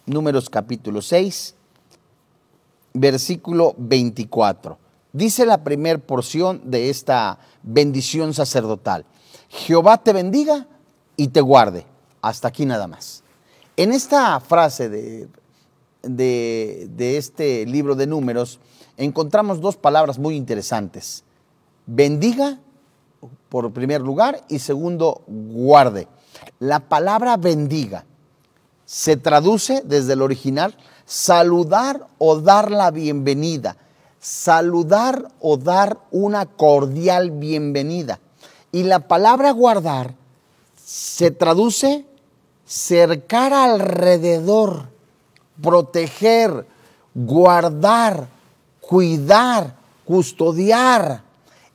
[0.06, 1.54] Números capítulo 6
[2.92, 4.87] versículo 24.
[5.18, 9.04] Dice la primera porción de esta bendición sacerdotal.
[9.48, 10.68] Jehová te bendiga
[11.16, 11.86] y te guarde.
[12.22, 13.24] Hasta aquí nada más.
[13.76, 15.28] En esta frase de,
[16.04, 18.60] de, este libro de números
[18.96, 21.24] encontramos dos palabras muy interesantes.
[21.84, 22.60] Bendiga,
[23.48, 26.06] por primer lugar, y segundo, guarde.
[26.60, 28.04] La palabra bendiga
[28.84, 30.76] se traduce desde el original
[31.06, 33.76] saludar o dar la bienvenida,
[34.20, 38.20] saludar o dar una cordial bienvenida.
[38.72, 40.14] Y la palabra guardar
[40.84, 42.04] se traduce
[42.66, 44.88] cercar alrededor,
[45.62, 46.66] proteger,
[47.14, 48.28] guardar,
[48.80, 51.22] cuidar, custodiar.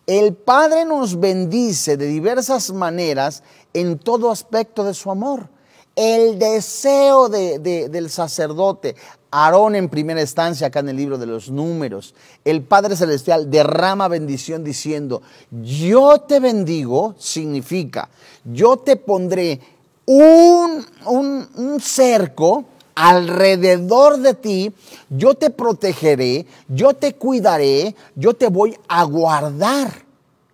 [0.05, 5.49] El Padre nos bendice de diversas maneras en todo aspecto de su amor.
[5.95, 8.95] El deseo del sacerdote,
[9.35, 12.13] Aarón en primera instancia, acá en el libro de los números,
[12.45, 18.09] el Padre Celestial derrama bendición diciendo, yo te bendigo, significa,
[18.43, 19.59] yo te pondré
[20.05, 24.71] un, un cerco alrededor de ti,
[25.09, 29.91] yo te protegeré, yo te cuidaré, yo te voy a guardar.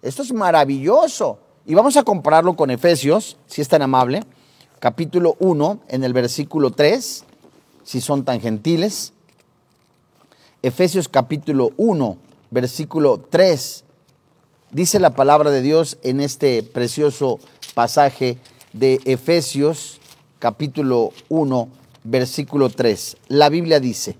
[0.01, 1.37] Esto es maravilloso.
[1.65, 4.23] Y vamos a compararlo con Efesios, si es tan amable,
[4.79, 7.25] capítulo 1, en el versículo 3
[7.89, 9.13] si son tan gentiles.
[10.61, 12.17] Efesios capítulo 1,
[12.51, 13.83] versículo 3,
[14.69, 17.39] dice la palabra de Dios en este precioso
[17.73, 18.37] pasaje
[18.73, 19.99] de Efesios
[20.37, 21.67] capítulo 1,
[22.03, 23.17] versículo 3.
[23.27, 24.19] La Biblia dice,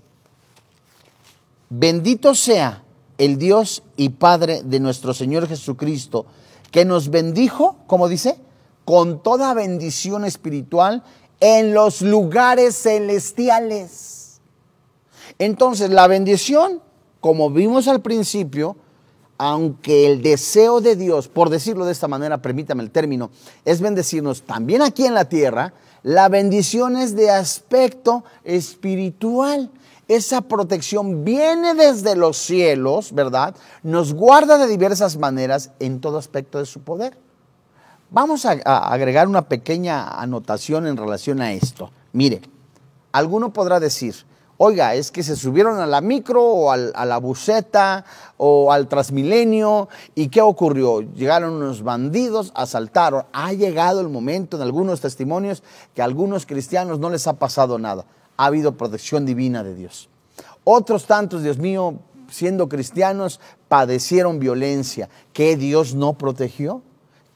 [1.68, 2.82] bendito sea
[3.18, 6.26] el Dios y Padre de nuestro Señor Jesucristo,
[6.72, 8.36] que nos bendijo, como dice,
[8.84, 11.04] con toda bendición espiritual
[11.40, 14.40] en los lugares celestiales.
[15.38, 16.82] Entonces, la bendición,
[17.20, 18.76] como vimos al principio,
[19.38, 23.30] aunque el deseo de Dios, por decirlo de esta manera, permítame el término,
[23.64, 25.72] es bendecirnos también aquí en la tierra,
[26.02, 29.70] la bendición es de aspecto espiritual.
[30.08, 33.54] Esa protección viene desde los cielos, ¿verdad?
[33.82, 37.16] Nos guarda de diversas maneras en todo aspecto de su poder.
[38.12, 38.50] Vamos a,
[38.90, 41.92] agregar una pequeña anotación en relación a esto.
[42.12, 42.40] Mire,
[43.12, 44.16] alguno podrá decir,
[44.56, 48.04] oiga, es que se subieron a la micro o a la buseta
[48.36, 51.02] o al transmilenio y ¿qué ocurrió?
[51.02, 53.26] Llegaron unos bandidos, asaltaron.
[53.32, 55.62] Ha llegado el momento en algunos testimonios
[55.94, 58.06] que a algunos cristianos no les ha pasado nada.
[58.36, 60.08] Ha habido protección divina de Dios.
[60.64, 61.94] Otros tantos, Dios mío,
[62.28, 65.08] siendo cristianos, padecieron violencia.
[65.32, 66.82] ¿Qué Dios no protegió?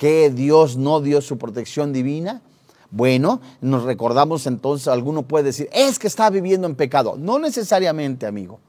[0.04, 2.42] Que Dios no dio su protección divina?
[2.90, 7.16] Bueno, nos recordamos entonces, alguno puede decir, es que está viviendo en pecado.
[7.16, 8.60] No necesariamente, amigo.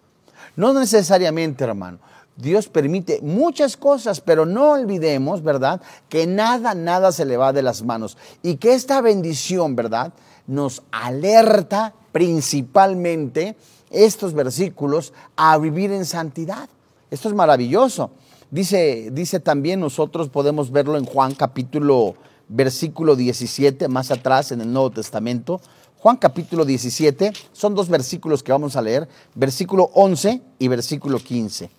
[0.55, 1.99] No necesariamente, hermano.
[2.37, 5.81] Dios permite muchas cosas, pero no olvidemos, ¿verdad?
[6.07, 8.17] Que nada, nada se le va de las manos.
[8.41, 10.13] Y que esta bendición, ¿verdad?
[10.47, 13.57] Nos alerta principalmente
[13.89, 16.69] estos versículos a vivir en santidad.
[17.11, 18.11] Esto es maravilloso.
[18.55, 22.15] Dice, dice también, nosotros podemos verlo en Juan capítulo,
[22.47, 25.59] versículo 17, más atrás en el Nuevo Testamento.
[25.97, 31.69] Juan capítulo 17, son dos versículos que vamos a leer, versículo 11 y versículo 15.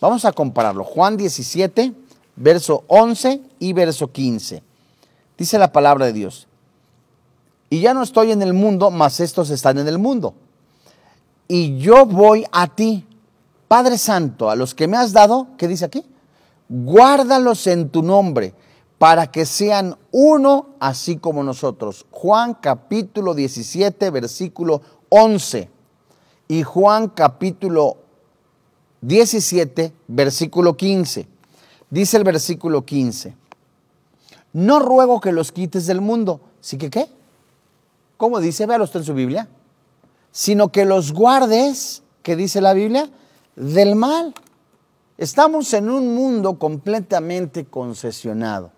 [0.00, 0.84] Vamos a compararlo.
[0.84, 1.92] Juan 17,
[2.36, 4.62] verso 11 y verso 15.
[5.36, 6.48] Dice la palabra de Dios.
[7.68, 10.32] Y ya no estoy en el mundo, mas estos están en el mundo.
[11.46, 13.04] Y yo voy a ti,
[13.72, 16.04] Padre Santo, a los que me has dado, ¿qué dice aquí?
[16.68, 18.52] Guárdalos en tu nombre,
[18.98, 22.04] para que sean uno así como nosotros.
[22.10, 25.70] Juan capítulo 17, versículo 11.
[26.48, 27.96] Y Juan capítulo
[29.00, 31.26] 17, versículo 15.
[31.88, 33.34] Dice el versículo 15.
[34.52, 36.42] No ruego que los quites del mundo.
[36.60, 37.08] ¿Sí que qué?
[38.18, 38.66] ¿Cómo dice?
[38.66, 39.48] Véalo usted en su Biblia.
[40.30, 43.10] Sino que los guardes, ¿qué dice la Biblia?
[43.56, 44.34] Del mal.
[45.18, 48.72] Estamos en un mundo completamente concesionado.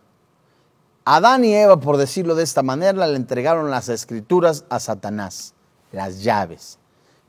[1.05, 5.55] Adán y Eva, por decirlo de esta manera, le entregaron las escrituras a Satanás,
[5.93, 6.79] las llaves.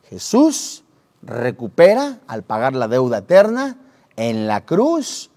[0.10, 0.84] Jesús
[1.21, 3.77] recupera al pagar la deuda eterna
[4.15, 5.29] en la cruz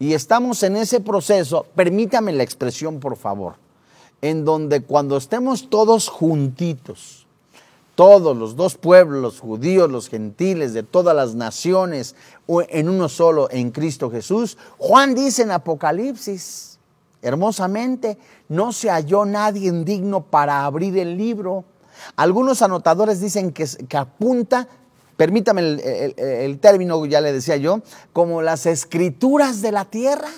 [0.00, 3.54] y estamos en ese proceso, permítame la expresión por favor,
[4.20, 7.21] en donde cuando estemos todos juntitos,
[7.94, 12.14] todos los dos pueblos, los judíos, los gentiles, de todas las naciones,
[12.48, 16.78] en uno solo, en Cristo Jesús, Juan dice en Apocalipsis,
[17.20, 21.64] hermosamente, no se halló nadie indigno para abrir el libro.
[22.16, 24.68] Algunos anotadores dicen que, que apunta
[25.22, 30.28] permítame el, término, ya le decía yo, como las escrituras de la tierra.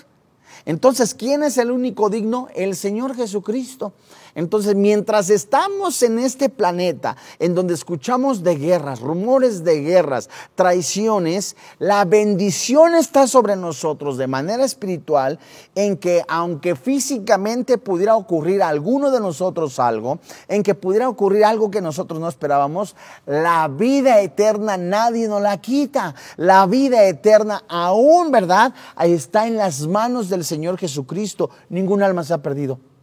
[0.66, 2.48] Entonces, ¿quién es el único digno?
[2.54, 3.94] El Señor Jesucristo.
[4.34, 11.56] Entonces, mientras estamos en este planeta, en donde escuchamos de guerras, rumores de guerras, traiciones,
[11.78, 15.38] la bendición está sobre nosotros de manera espiritual,
[15.74, 20.18] en que aunque físicamente pudiera ocurrir a alguno de nosotros algo,
[20.48, 25.60] en que pudiera ocurrir algo que nosotros no esperábamos, la vida eterna nadie nos la
[25.60, 26.14] quita.
[26.36, 28.74] La vida eterna aún, ¿verdad?
[28.96, 31.50] Ahí está en las manos del Señor Jesucristo.
[31.68, 32.93] Ningún alma se ha perdido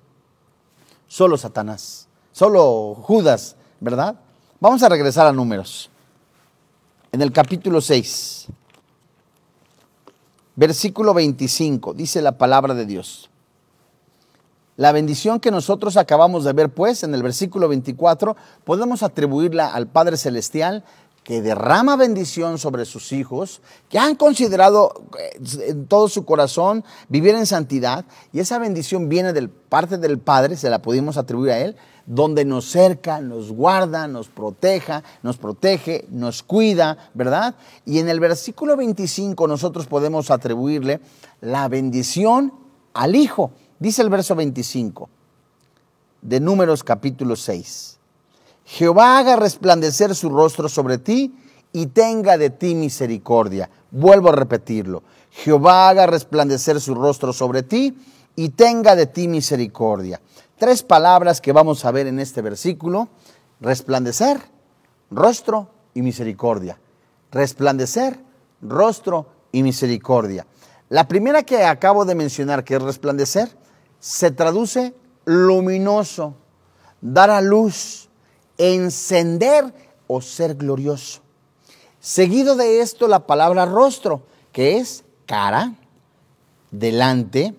[1.11, 4.15] solo Satanás, solo Judas, ¿verdad?
[4.61, 5.89] Vamos a regresar a números.
[7.11, 8.47] En el capítulo 6,
[10.55, 13.29] versículo 25, dice la palabra de Dios.
[14.77, 19.87] La bendición que nosotros acabamos de ver, pues, en el versículo 24, podemos atribuirla al
[19.87, 20.85] Padre Celestial
[21.23, 27.35] que derrama bendición sobre sus hijos, que han considerado eh, en todo su corazón vivir
[27.35, 31.59] en santidad, y esa bendición viene de parte del Padre, se la pudimos atribuir a
[31.59, 31.75] Él,
[32.07, 37.55] donde nos cerca, nos guarda, nos proteja, nos protege, nos cuida, ¿verdad?
[37.85, 40.99] Y en el versículo 25 nosotros podemos atribuirle
[41.39, 42.53] la bendición
[42.93, 43.51] al Hijo.
[43.79, 45.09] Dice el verso 25
[46.21, 48.00] de Números capítulo 6.
[48.71, 51.35] Jehová haga resplandecer su rostro sobre ti
[51.73, 53.69] y tenga de ti misericordia.
[53.91, 55.03] Vuelvo a repetirlo.
[55.29, 57.97] Jehová haga resplandecer su rostro sobre ti
[58.37, 60.21] y tenga de ti misericordia.
[60.57, 63.09] Tres palabras que vamos a ver en este versículo.
[63.59, 64.39] Resplandecer,
[65.09, 66.79] rostro y misericordia.
[67.29, 68.23] Resplandecer,
[68.61, 70.47] rostro y misericordia.
[70.87, 73.49] La primera que acabo de mencionar, que es resplandecer,
[73.99, 76.35] se traduce luminoso,
[77.01, 78.07] dar a luz,
[78.61, 79.73] encender
[80.07, 81.21] o ser glorioso.
[81.99, 85.75] Seguido de esto la palabra rostro, que es cara,
[86.71, 87.53] delante,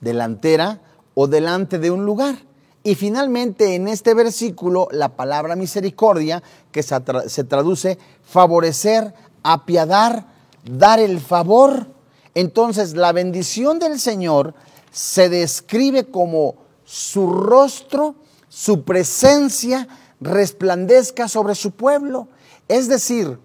[0.00, 0.80] delantera
[1.14, 2.36] o delante de un lugar.
[2.82, 10.26] Y finalmente en este versículo la palabra misericordia, que se traduce favorecer, apiadar,
[10.64, 11.88] dar el favor.
[12.34, 14.54] Entonces la bendición del Señor
[14.90, 18.14] se describe como su rostro,
[18.48, 19.86] su presencia,
[20.20, 22.28] resplandezca sobre su pueblo.
[22.68, 23.38] Es decir,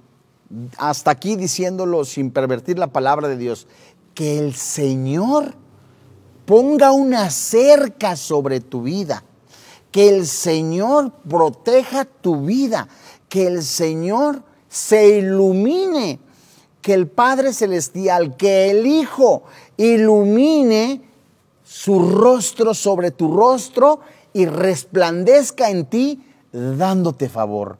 [0.77, 3.67] hasta aquí diciéndolo sin pervertir la palabra de Dios,
[4.13, 5.53] que el Señor
[6.45, 9.23] ponga una cerca sobre tu vida,
[9.91, 12.87] que el Señor proteja tu vida,
[13.29, 16.19] que el Señor se ilumine,
[16.81, 19.43] que el Padre Celestial, que el Hijo
[19.77, 21.01] ilumine
[21.63, 24.01] su rostro sobre tu rostro
[24.33, 26.23] y resplandezca en ti
[26.55, 27.77] dándote favor.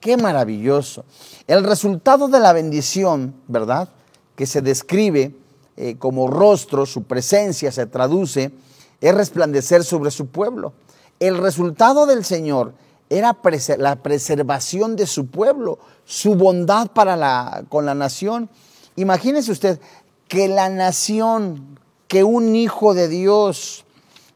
[0.00, 1.04] Qué maravilloso.
[1.46, 3.88] El resultado de la bendición, ¿verdad?
[4.36, 5.34] Que se describe
[5.76, 8.52] eh, como rostro, su presencia se traduce,
[9.00, 10.72] es resplandecer sobre su pueblo.
[11.18, 12.74] El resultado del Señor
[13.08, 13.36] era
[13.78, 18.48] la preservación de su pueblo, su bondad para la, con la nación.
[18.96, 19.80] Imagínese usted
[20.28, 23.84] que la nación, que un hijo de Dios,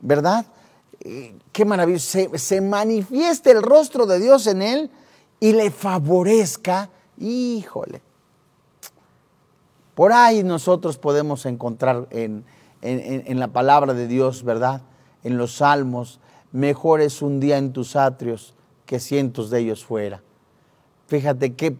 [0.00, 0.46] ¿verdad?
[1.52, 4.90] Qué maravilloso, se, manifieste el rostro de Dios en él
[5.38, 6.88] y le favorezca,
[7.18, 8.00] híjole.
[9.94, 12.44] Por ahí nosotros podemos encontrar en,
[12.80, 14.82] en, la palabra de Dios, ¿verdad?
[15.22, 16.20] En los salmos,
[16.52, 18.54] mejor es un día en tus atrios
[18.86, 20.22] que cientos de ellos fuera.
[21.06, 21.76] Fíjate qué,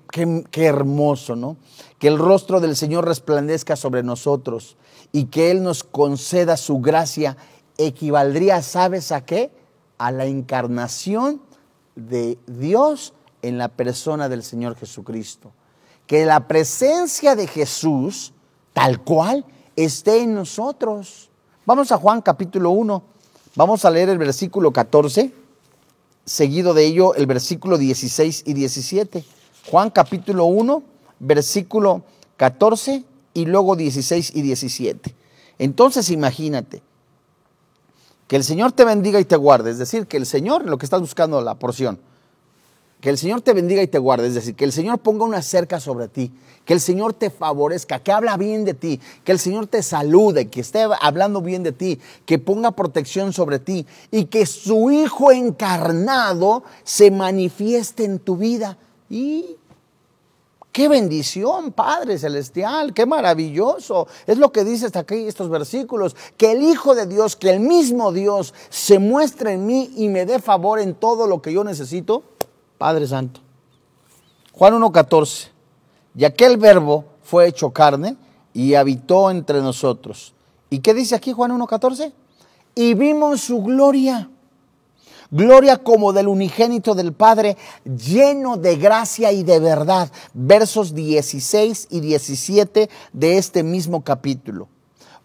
[0.50, 1.56] qué, hermoso, ¿no?
[1.98, 4.76] Que el rostro del Señor resplandezca sobre nosotros
[5.12, 7.36] y que Él nos conceda su gracia
[7.78, 9.50] equivaldría, ¿sabes a qué?
[9.98, 11.40] A la encarnación
[11.96, 13.12] de Dios
[13.42, 15.52] en la persona del Señor Jesucristo.
[16.06, 18.32] Que la presencia de Jesús,
[18.72, 19.44] tal cual,
[19.76, 21.30] esté en nosotros.
[21.66, 23.02] Vamos a Juan capítulo 1,
[23.56, 25.32] vamos a leer el versículo 14,
[26.24, 29.24] seguido de ello el versículo 16 y 17.
[29.70, 30.82] Juan capítulo 1,
[31.20, 32.02] versículo
[32.36, 35.14] 14 y luego 16 y 17.
[35.58, 36.82] Entonces imagínate
[38.34, 40.86] que el Señor te bendiga y te guarde, es decir, que el Señor, lo que
[40.86, 42.00] estás buscando la porción,
[43.00, 45.40] que el Señor te bendiga y te guarde, es decir, que el Señor ponga una
[45.40, 46.32] cerca sobre ti,
[46.64, 50.48] que el Señor te favorezca, que habla bien de ti, que el Señor te salude,
[50.48, 53.86] que esté hablando bien de ti, que ponga protección sobre ti.
[54.10, 58.78] Y que su Hijo encarnado se manifieste en tu vida.
[59.08, 59.58] Y
[60.74, 64.08] Qué bendición, Padre Celestial, qué maravilloso.
[64.26, 67.60] Es lo que dice hasta aquí estos versículos, que el Hijo de Dios, que el
[67.60, 71.62] mismo Dios se muestre en mí y me dé favor en todo lo que yo
[71.62, 72.24] necesito
[72.76, 73.38] Padre Santo.
[74.50, 75.50] Juan 1.14.
[76.16, 78.16] Y aquel verbo fue hecho carne
[78.52, 80.34] y habitó entre nosotros.
[80.70, 82.12] ¿Y qué dice aquí Juan 1.14?
[82.74, 84.28] Y vimos su gloria.
[85.34, 90.08] Gloria como del unigénito del Padre, lleno de gracia y de verdad.
[90.32, 94.68] Versos 16 y 17 de este mismo capítulo.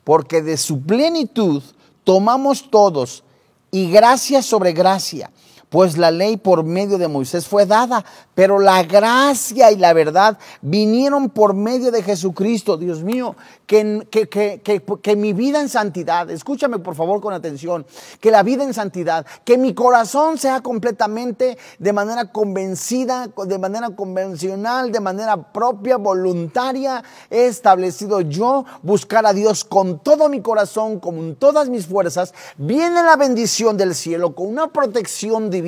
[0.03, 1.61] Porque de su plenitud
[2.03, 3.23] tomamos todos
[3.69, 5.29] y gracia sobre gracia
[5.69, 8.03] pues la ley por medio de Moisés fue dada,
[8.35, 12.77] pero la gracia y la verdad vinieron por medio de Jesucristo.
[12.77, 13.35] Dios mío,
[13.67, 17.85] que, que, mi vida en santidad, escúchame por favor con atención,
[18.19, 23.91] que la vida en santidad, que mi corazón sea completamente de manera convencida, de manera
[23.91, 30.99] convencional, de manera propia, voluntaria, he establecido yo buscar a Dios con todo mi corazón,
[30.99, 35.58] con todas mis fuerzas, viene la bendición del cielo, con una protección divina,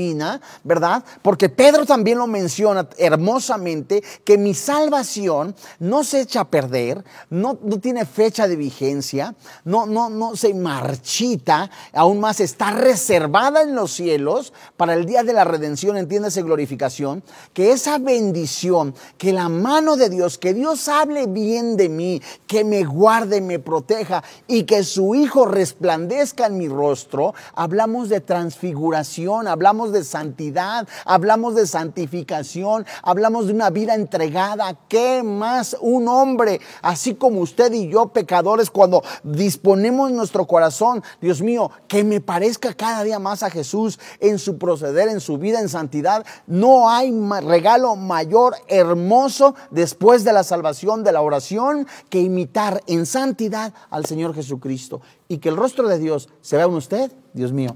[0.64, 1.04] ¿verdad?
[1.22, 7.60] Porque Pedro también lo menciona hermosamente, que mi salvación no se echa a perder, no,
[7.62, 9.36] no tiene tiene fecha de vigencia,
[9.66, 15.24] no, no, no se marchita, aún más está reservada en los cielos para el día
[15.24, 17.22] de la redención, entiéndase glorificación,
[17.52, 22.64] que esa bendición, que la mano de Dios, que Dios hable bien de mí, que
[22.64, 29.50] me guarde, me proteja y que su Hijo resplandezca en mi rostro, hablamos de transfiguración,
[29.50, 34.78] hablamos de santidad, hablamos de santificación, hablamos de una vida entregada.
[34.88, 41.42] ¿Qué más un hombre, así como usted y yo pecadores cuando disponemos nuestro corazón, Dios
[41.42, 45.60] mío, que me parezca cada día más a Jesús en su proceder, en su vida,
[45.60, 46.26] en santidad.
[46.46, 47.12] No hay
[47.42, 54.06] regalo mayor, hermoso, después de la salvación, de la oración, que imitar en santidad al
[54.06, 55.02] Señor Jesucristo.
[55.28, 57.76] Y que el rostro de Dios se vea en usted, Dios mío.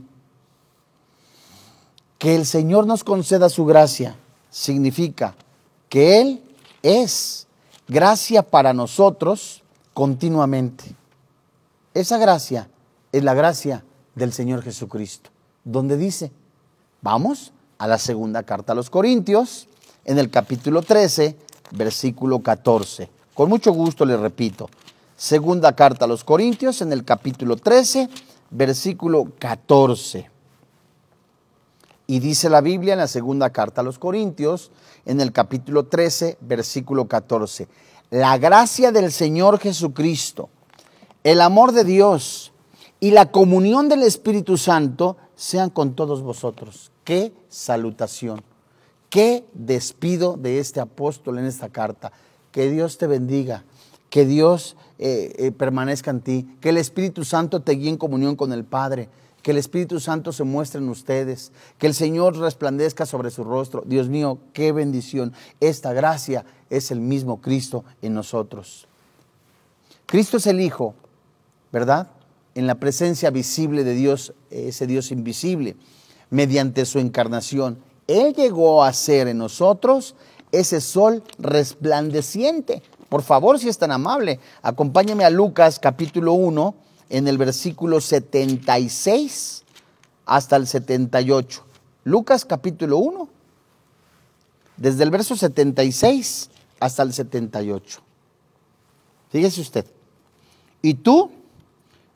[2.26, 4.16] Que el Señor nos conceda su gracia
[4.50, 5.36] significa
[5.90, 6.42] que Él
[6.82, 7.46] es
[7.88, 9.62] gracia para nosotros
[9.94, 10.86] continuamente.
[11.94, 12.68] Esa gracia
[13.12, 13.84] es la gracia
[14.16, 15.30] del Señor Jesucristo,
[15.64, 16.32] donde dice,
[17.04, 19.68] vamos a la segunda carta a los Corintios,
[20.04, 21.38] en el capítulo 13,
[21.74, 23.08] versículo 14.
[23.36, 24.68] Con mucho gusto le repito,
[25.16, 28.10] segunda carta a los Corintios, en el capítulo 13,
[28.50, 30.35] versículo 14.
[32.08, 34.72] Y dice la Biblia en la segunda carta a los Corintios,
[35.06, 37.68] en el capítulo 13, versículo 14
[38.10, 40.50] la gracia del Señor Jesucristo,
[41.24, 42.54] el amor de Dios
[43.00, 46.92] y la comunión del Espíritu Santo sean con todos vosotros.
[47.04, 48.44] Qué salutación,
[49.10, 52.12] qué despido de este apóstol en esta carta.
[52.52, 53.66] Que Dios te bendiga,
[54.10, 58.36] que Dios eh, eh, permanezca en ti, que el Espíritu Santo te guíe en comunión
[58.36, 59.10] con el Padre
[59.46, 63.84] que el Espíritu Santo se muestre en ustedes, que el Señor resplandezca sobre su rostro.
[63.86, 65.34] Dios mío, qué bendición.
[65.60, 68.88] Esta gracia es el mismo Cristo en nosotros.
[70.08, 70.96] Cristo es el Hijo,
[71.72, 72.08] ¿verdad?
[72.56, 75.76] En la presencia visible de Dios, ese Dios invisible,
[76.32, 77.78] mediante su encarnación.
[78.08, 80.16] Él llegó a ser en nosotros
[80.52, 82.82] ese sol resplandeciente.
[83.10, 89.64] Por favor, si es tan amable, acompáñame a Lucas capítulo 1 en el versículo 76
[90.26, 91.64] hasta el 78.
[92.04, 93.30] Lucas capítulo 1,
[94.78, 96.50] desde el verso 76
[96.80, 98.00] hasta el 78.
[99.30, 99.86] Fíjese usted.
[100.82, 101.32] Y tú,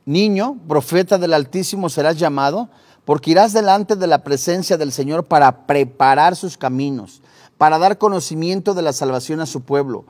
[0.05, 2.69] niño, profeta del Altísimo, serás llamado,
[3.03, 7.21] porque irás delante de la presencia del Señor para preparar sus caminos,
[7.57, 10.05] para dar conocimiento de la salvación a su pueblo,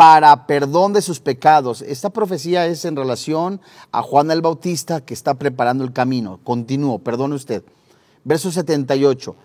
[0.00, 1.82] para perdón de sus pecados.
[1.82, 3.60] Esta profecía es en relación
[3.92, 6.40] a Juan el Bautista que está preparando el camino.
[6.42, 7.62] Continúo, perdone usted.
[8.24, 9.36] Verso 78.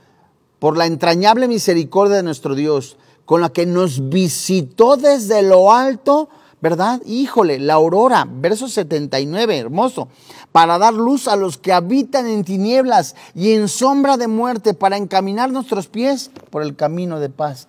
[0.60, 2.96] Por la entrañable misericordia de nuestro Dios,
[3.26, 6.30] con la que nos visitó desde lo alto,
[6.62, 7.02] ¿verdad?
[7.06, 10.08] Híjole, la aurora, verso 79, hermoso,
[10.54, 14.96] para dar luz a los que habitan en tinieblas y en sombra de muerte, para
[14.96, 17.68] encaminar nuestros pies por el camino de paz.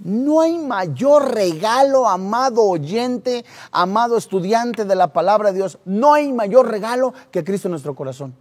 [0.00, 6.32] No hay mayor regalo, amado oyente, amado estudiante de la palabra de Dios, no hay
[6.32, 8.34] mayor regalo que Cristo en nuestro corazón.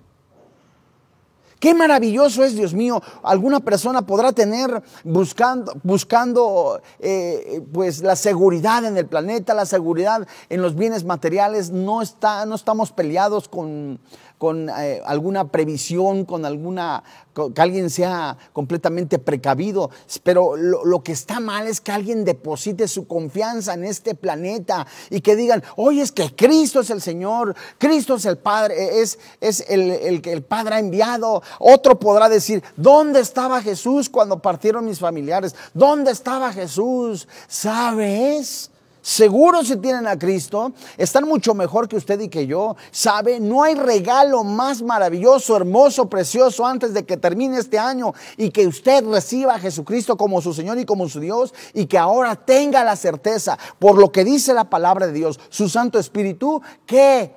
[1.59, 3.01] Qué maravilloso es, Dios mío.
[3.23, 10.27] Alguna persona podrá tener buscando, buscando eh, pues la seguridad en el planeta, la seguridad
[10.49, 11.71] en los bienes materiales.
[11.71, 13.99] No, está, no estamos peleados con,
[14.37, 19.89] con eh, alguna previsión, con alguna, que alguien sea completamente precavido.
[20.23, 25.21] Pero lo, que está mal es que alguien deposite su confianza en este planeta y
[25.21, 29.65] que digan, oye, es que Cristo es el Señor, Cristo es el Padre, es, es
[29.69, 31.41] el que el Padre ha enviado.
[31.59, 35.55] Otro podrá decir, ¿dónde estaba Jesús cuando partieron mis familiares?
[35.73, 37.27] ¿Dónde estaba Jesús?
[37.47, 38.71] ¿Sabes?
[39.07, 42.75] Seguro si tienen a Cristo, están mucho mejor que usted y que yo.
[42.91, 48.49] Sabe, no hay regalo más maravilloso, hermoso, precioso antes de que termine este año y
[48.49, 52.35] que usted reciba a Jesucristo como su Señor y como su Dios y que ahora
[52.35, 57.33] tenga la certeza, por lo que dice la palabra de Dios, su Santo Espíritu, que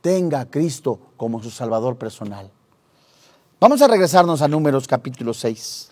[0.00, 2.50] tenga a Cristo como su Salvador personal.
[3.60, 5.90] Vamos a regresarnos a Números capítulo 6.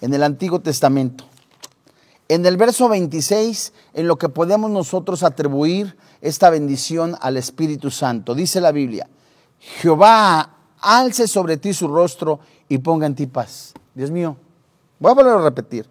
[0.00, 1.26] En el Antiguo Testamento
[2.28, 8.34] en el verso 26, en lo que podemos nosotros atribuir esta bendición al Espíritu Santo,
[8.34, 9.08] dice la Biblia,
[9.58, 13.72] Jehová alce sobre ti su rostro y ponga en ti paz.
[13.94, 14.36] Dios mío,
[14.98, 15.88] voy a volver a repetir.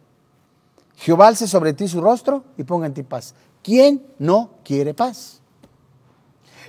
[0.95, 3.33] Jehová alce sobre ti su rostro y ponga en ti paz.
[3.63, 5.41] ¿Quién no quiere paz?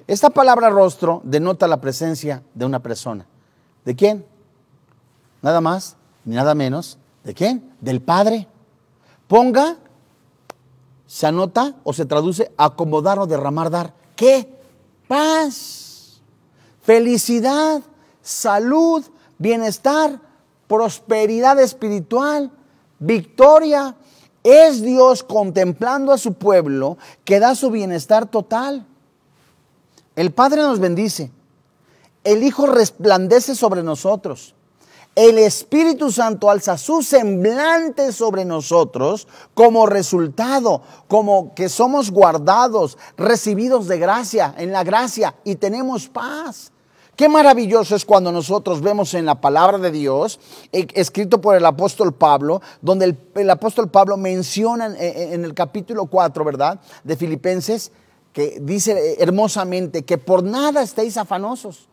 [0.07, 3.27] Esta palabra rostro denota la presencia de una persona.
[3.85, 4.25] ¿De quién?
[5.43, 6.99] Nada más ni nada menos.
[7.25, 7.73] ¿De quién?
[7.81, 8.49] Del Padre.
[9.29, 9.77] Ponga,
[11.07, 13.95] se anota o se traduce acomodar o derramar, dar.
[14.17, 14.49] ¿Qué?
[15.07, 16.21] Paz,
[16.83, 17.83] felicidad,
[18.23, 19.05] salud,
[19.39, 20.21] bienestar,
[20.67, 22.51] prosperidad espiritual,
[22.99, 23.97] victoria.
[24.43, 28.87] Es Dios contemplando a su pueblo que da su bienestar total.
[30.17, 31.31] El Padre nos bendice.
[32.25, 34.55] El Hijo resplandece sobre nosotros
[35.19, 43.89] el Espíritu Santo alza su semblante sobre nosotros como resultado, como que somos guardados, recibidos
[43.89, 46.71] de gracia, en la gracia y tenemos paz.
[47.17, 50.39] Qué maravilloso es cuando nosotros vemos en la palabra de Dios,
[50.71, 56.07] eh, escrito por el apóstol Pablo, donde el, apóstol Pablo menciona en, en el capítulo
[56.07, 56.79] 4, ¿verdad?
[57.03, 57.91] De Filipenses,
[58.33, 61.89] que dice hermosamente que por nada estéis afanosos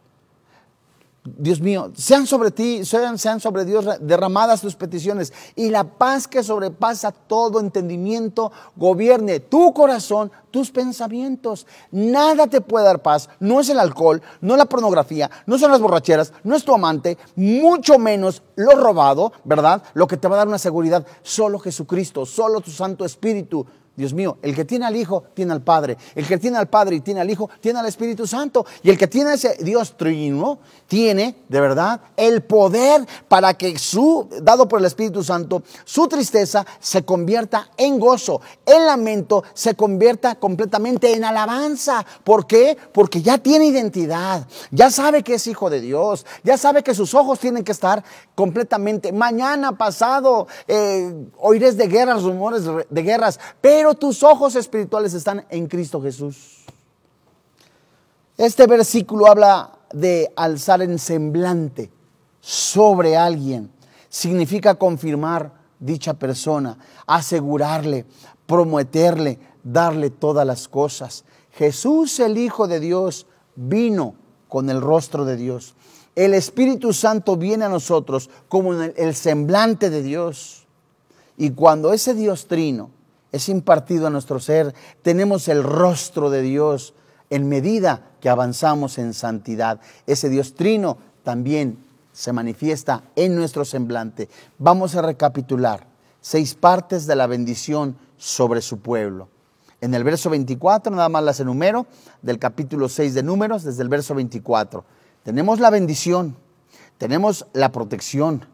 [1.25, 6.43] Dios mío, sean sobre ti, sean, sobre Dios derramadas tus peticiones y la paz que
[6.43, 11.65] sobrepasa todo entendimiento gobierne tu corazón, tus pensamientos.
[11.89, 15.71] Nada te puede dar paz, no es el alcohol, no es la pornografía, no son
[15.71, 19.81] las borracheras, no es tu amante, mucho menos lo robado, ¿verdad?
[19.95, 23.65] Lo que te va a dar una seguridad, solo Jesucristo, solo tu Santo Espíritu
[23.95, 25.97] Dios mío, el que tiene al Hijo tiene al Padre.
[26.15, 28.65] El que tiene al Padre y tiene al Hijo tiene al Espíritu Santo.
[28.83, 34.27] Y el que tiene ese Dios trino tiene, de verdad, el poder para que su,
[34.41, 38.41] dado por el Espíritu Santo, su tristeza se convierta en gozo.
[38.65, 42.05] El lamento se convierta completamente en alabanza.
[42.23, 42.77] ¿Por qué?
[42.91, 44.45] Porque ya tiene identidad.
[44.71, 46.25] Ya sabe que es hijo de Dios.
[46.43, 48.03] Ya sabe que sus ojos tienen que estar
[48.35, 49.13] completamente.
[49.13, 51.13] Mañana pasado eh,
[51.75, 53.39] de guerras, rumores de guerras.
[53.61, 56.65] Pero pero tus ojos espirituales están en Cristo Jesús.
[58.35, 61.91] Este versículo habla de alzar en semblante
[62.41, 63.69] sobre alguien.
[64.09, 68.07] Significa confirmar dicha persona, asegurarle,
[68.47, 71.23] prometerle, darle todas las cosas.
[71.51, 74.15] Jesús, el Hijo de Dios, vino
[74.49, 75.75] con el rostro de Dios.
[76.15, 80.65] El Espíritu Santo viene a nosotros como el semblante de Dios.
[81.37, 82.94] Y cuando ese Dios trino
[83.35, 86.93] es impartido a nuestro ser, tenemos el rostro de Dios
[87.29, 89.81] en medida que avanzamos en santidad.
[90.07, 91.77] Ese Dios trino también
[92.13, 94.29] se manifiesta en nuestro semblante.
[94.57, 95.85] Vamos a recapitular
[96.21, 99.27] seis partes de la bendición sobre su pueblo.
[99.81, 101.87] En el verso 24, nada más las enumero,
[102.21, 104.85] del capítulo 6 de Números, desde el verso 24.
[105.23, 106.37] Tenemos la bendición,
[106.97, 108.45] tenemos la protección,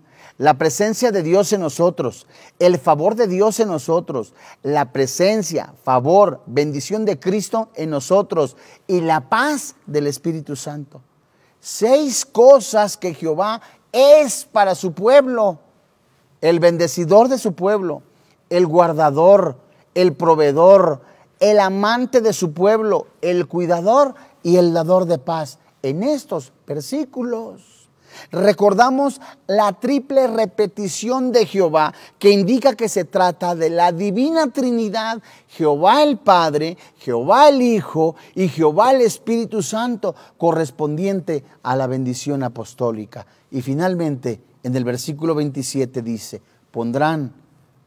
[0.41, 2.25] la presencia de Dios en nosotros,
[2.57, 4.33] el favor de Dios en nosotros,
[4.63, 11.03] la presencia, favor, bendición de Cristo en nosotros y la paz del Espíritu Santo.
[11.59, 13.61] Seis cosas que Jehová
[13.91, 15.59] es para su pueblo,
[16.41, 18.01] el bendecidor de su pueblo,
[18.49, 19.57] el guardador,
[19.93, 21.03] el proveedor,
[21.39, 25.59] el amante de su pueblo, el cuidador y el dador de paz.
[25.83, 27.80] En estos versículos
[28.32, 35.22] recordamos la triple repetición de Jehová que indica que se trata de la divina Trinidad,
[35.47, 42.43] Jehová el Padre, Jehová el Hijo y Jehová el Espíritu Santo, correspondiente a la bendición
[42.43, 43.26] apostólica.
[43.51, 46.41] Y finalmente, en el versículo 27 dice,
[46.72, 47.34] pondrán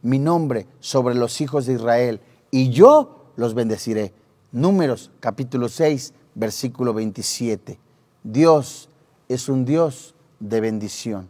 [0.01, 2.21] mi nombre sobre los hijos de Israel
[2.51, 4.13] y yo los bendeciré.
[4.51, 7.79] Números capítulo 6, versículo 27.
[8.23, 8.89] Dios
[9.27, 10.14] es un Dios
[10.49, 11.29] de bendición.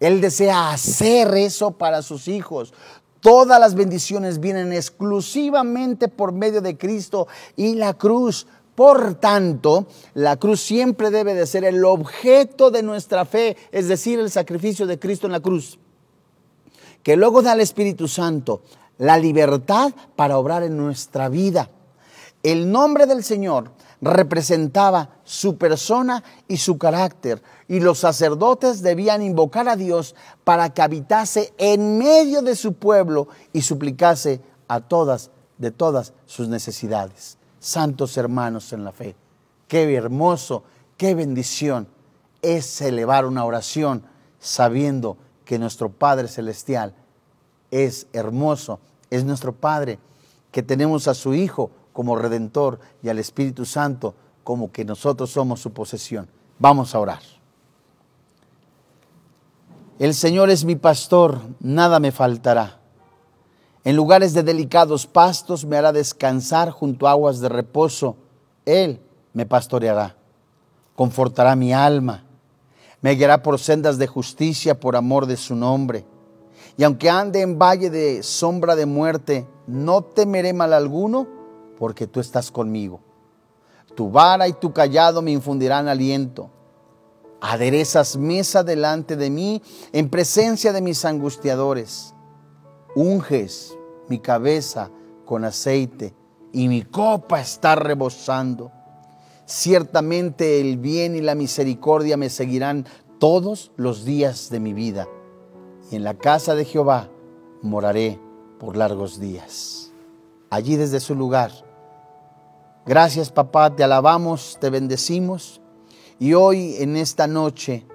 [0.00, 2.72] Él desea hacer eso para sus hijos.
[3.20, 7.26] Todas las bendiciones vienen exclusivamente por medio de Cristo
[7.56, 8.46] y la cruz.
[8.74, 14.18] Por tanto, la cruz siempre debe de ser el objeto de nuestra fe, es decir,
[14.18, 15.78] el sacrificio de Cristo en la cruz,
[17.04, 18.62] que luego da al Espíritu Santo
[18.98, 21.70] la libertad para obrar en nuestra vida.
[22.42, 23.70] El nombre del Señor
[24.00, 30.14] representaba su persona y su carácter, y los sacerdotes debían invocar a Dios
[30.44, 36.48] para que habitase en medio de su pueblo y suplicase a todas, de todas sus
[36.48, 37.38] necesidades.
[37.58, 39.16] Santos hermanos en la fe,
[39.68, 40.64] qué hermoso,
[40.96, 41.88] qué bendición
[42.42, 44.04] es elevar una oración
[44.38, 46.94] sabiendo que nuestro Padre Celestial
[47.70, 48.80] es hermoso,
[49.10, 49.98] es nuestro Padre,
[50.52, 55.60] que tenemos a su Hijo como Redentor y al Espíritu Santo como que nosotros somos
[55.60, 56.28] su posesión.
[56.58, 57.22] Vamos a orar.
[59.98, 62.80] El Señor es mi pastor, nada me faltará.
[63.84, 68.16] En lugares de delicados pastos me hará descansar junto a aguas de reposo.
[68.66, 69.00] Él
[69.32, 70.16] me pastoreará,
[70.96, 72.24] confortará mi alma,
[73.02, 76.04] me guiará por sendas de justicia por amor de su nombre.
[76.76, 81.43] Y aunque ande en valle de sombra de muerte, no temeré mal alguno,
[81.78, 83.00] porque tú estás conmigo.
[83.94, 86.50] Tu vara y tu callado me infundirán aliento.
[87.40, 89.62] Aderezas mesa delante de mí
[89.92, 92.14] en presencia de mis angustiadores.
[92.94, 93.76] Unges
[94.08, 94.90] mi cabeza
[95.24, 96.14] con aceite
[96.52, 98.70] y mi copa está rebosando.
[99.46, 102.86] Ciertamente el bien y la misericordia me seguirán
[103.18, 105.06] todos los días de mi vida
[105.90, 107.10] y en la casa de Jehová
[107.62, 108.18] moraré
[108.58, 109.83] por largos días.
[110.50, 111.50] Allí desde su lugar.
[112.86, 115.60] Gracias papá, te alabamos, te bendecimos.
[116.18, 117.86] Y hoy en esta noche,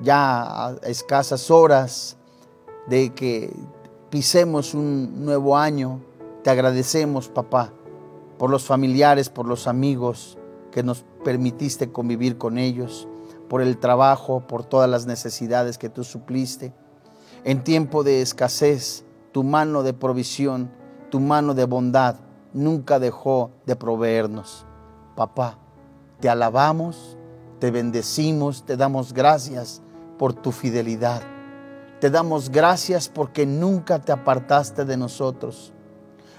[0.00, 2.16] ya a escasas horas
[2.86, 3.52] de que
[4.08, 6.00] pisemos un nuevo año,
[6.42, 7.72] te agradecemos papá
[8.38, 10.38] por los familiares, por los amigos
[10.70, 13.06] que nos permitiste convivir con ellos,
[13.48, 16.72] por el trabajo, por todas las necesidades que tú supliste.
[17.44, 20.70] En tiempo de escasez, tu mano de provisión,
[21.10, 22.16] tu mano de bondad
[22.52, 24.64] nunca dejó de proveernos.
[25.16, 25.58] Papá,
[26.20, 27.16] te alabamos,
[27.58, 29.82] te bendecimos, te damos gracias
[30.18, 31.22] por tu fidelidad.
[32.00, 35.72] Te damos gracias porque nunca te apartaste de nosotros.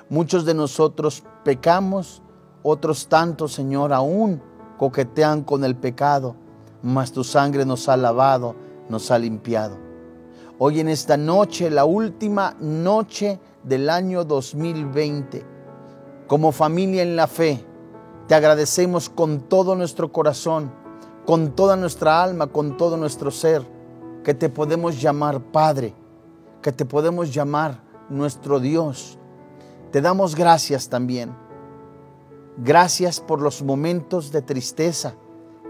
[0.10, 2.22] Muchos de nosotros pecamos,
[2.64, 4.42] otros tantos, Señor, aún
[4.78, 6.36] coquetean con el pecado,
[6.82, 8.56] mas tu sangre nos ha lavado,
[8.90, 9.78] nos ha limpiado.
[10.58, 15.46] Hoy en esta noche, la última noche del año 2020,
[16.28, 17.64] como familia en la fe,
[18.28, 20.72] te agradecemos con todo nuestro corazón,
[21.26, 23.66] con toda nuestra alma, con todo nuestro ser,
[24.24, 25.94] que te podemos llamar Padre,
[26.62, 29.18] que te podemos llamar nuestro Dios.
[29.92, 31.36] Te damos gracias también.
[32.58, 35.16] Gracias por los momentos de tristeza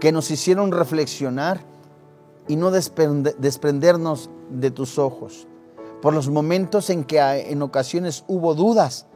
[0.00, 1.60] que nos hicieron reflexionar
[2.48, 5.46] y no desprendernos de tus ojos,
[6.02, 9.06] por los momentos en que en ocasiones hubo dudas,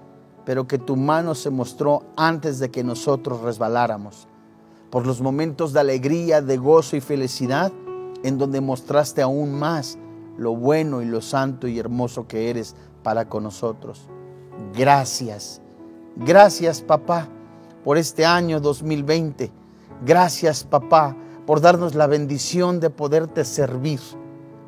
[0.45, 4.28] pero que tu mano se mostró antes de que nosotros resbaláramos,
[4.89, 7.72] por los momentos de alegría, de gozo y felicidad,
[8.22, 9.99] en donde mostraste aún más
[10.39, 14.09] lo bueno y lo santo y hermoso que eres para con nosotros.
[14.72, 15.61] Gracias,
[16.14, 17.28] gracias papá
[17.82, 19.51] por este año 2020.
[20.05, 21.16] Gracias papá
[21.47, 23.99] por darnos la bendición de poderte servir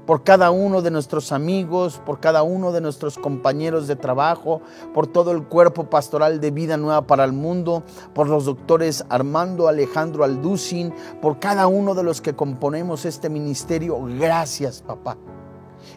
[0.08, 4.62] por cada uno de nuestros amigos, por cada uno de nuestros compañeros de trabajo,
[4.94, 7.82] por todo el cuerpo pastoral de Vida Nueva para el Mundo,
[8.14, 14.00] por los doctores Armando Alejandro Alducin, por cada uno de los que componemos este ministerio.
[14.18, 15.18] Gracias, papá.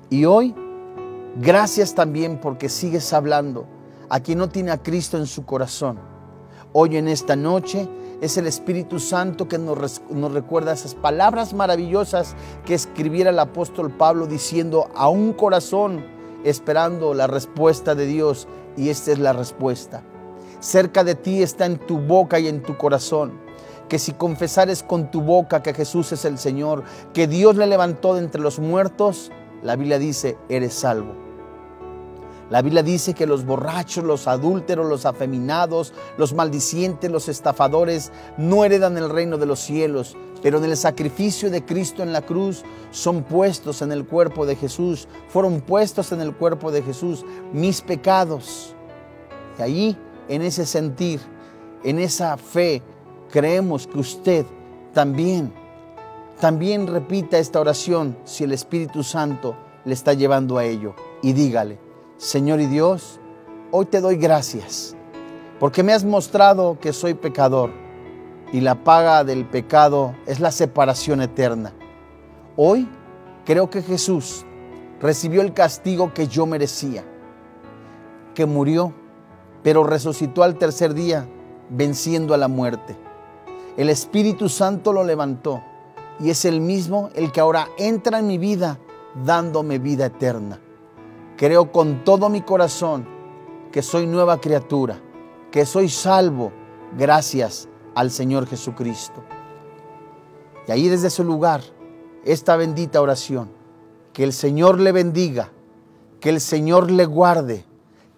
[0.09, 0.53] Y hoy,
[1.38, 3.66] gracias también porque sigues hablando
[4.09, 5.97] a quien no tiene a Cristo en su corazón.
[6.74, 7.88] Hoy en esta noche
[8.22, 10.01] es el Espíritu Santo que nos,
[10.32, 16.05] recuerda esas palabras maravillosas que escribiera el apóstol Pablo diciendo a un corazón
[16.43, 18.47] esperando la respuesta de Dios
[18.78, 20.03] y esta es la respuesta.
[20.59, 23.39] Cerca de ti está en tu boca y en tu corazón
[23.89, 28.13] que si confesares con tu boca que Jesús es el Señor, que Dios le levantó
[28.13, 29.32] de entre los muertos,
[29.63, 31.30] la Biblia dice, eres salvo.
[32.51, 38.65] La Biblia dice que los borrachos, los adúlteros, los afeminados, los maldicientes, los estafadores no
[38.65, 42.63] heredan el reino de los cielos, pero en el sacrificio de Cristo en la cruz
[42.91, 47.23] son puestos en el cuerpo de Jesús, fueron puestos en el cuerpo de Jesús
[47.53, 48.75] mis pecados.
[49.57, 49.97] Y ahí,
[50.27, 51.21] en ese sentir,
[51.85, 52.83] en esa fe,
[53.31, 54.45] creemos que usted
[54.93, 55.53] también,
[56.41, 60.95] también repita esta oración si el Espíritu Santo le está llevando a ello.
[61.21, 61.90] Y dígale,
[62.22, 63.19] Señor y Dios,
[63.72, 64.95] hoy te doy gracias
[65.59, 67.72] porque me has mostrado que soy pecador
[68.53, 71.74] y la paga del pecado es la separación eterna.
[72.55, 72.88] Hoy
[73.43, 74.45] creo que Jesús
[74.99, 77.03] recibió el castigo que yo merecía,
[78.36, 78.93] que murió,
[79.63, 81.28] pero resucitó al tercer día
[81.72, 82.95] venciendo a la muerte.
[83.78, 85.63] El Espíritu Santo lo levantó
[86.19, 88.78] y es el mismo el que ahora entra en mi vida
[89.26, 90.59] dándome vida eterna.
[91.41, 93.07] Creo con todo mi corazón
[93.71, 95.01] que soy nueva criatura,
[95.49, 96.51] que soy salvo
[96.95, 99.23] gracias al Señor Jesucristo.
[100.67, 101.61] Y ahí desde su lugar,
[102.25, 103.49] esta bendita oración,
[104.13, 105.51] que el Señor le bendiga,
[106.19, 107.65] que el Señor le guarde,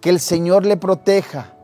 [0.02, 1.56] que el Señor le proteja,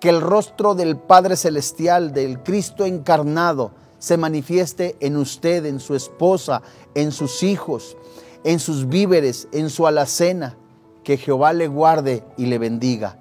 [0.00, 5.94] que el rostro del Padre Celestial, del Cristo encarnado, se manifieste en usted, en su
[5.94, 6.62] esposa,
[6.96, 7.96] en sus hijos,
[8.42, 10.56] en sus víveres, en su alacena,
[11.04, 13.18] que Jehová le guarde y le bendiga.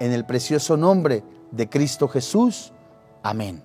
[0.00, 2.72] En el precioso nombre de Cristo Jesús.
[3.22, 3.62] Amén.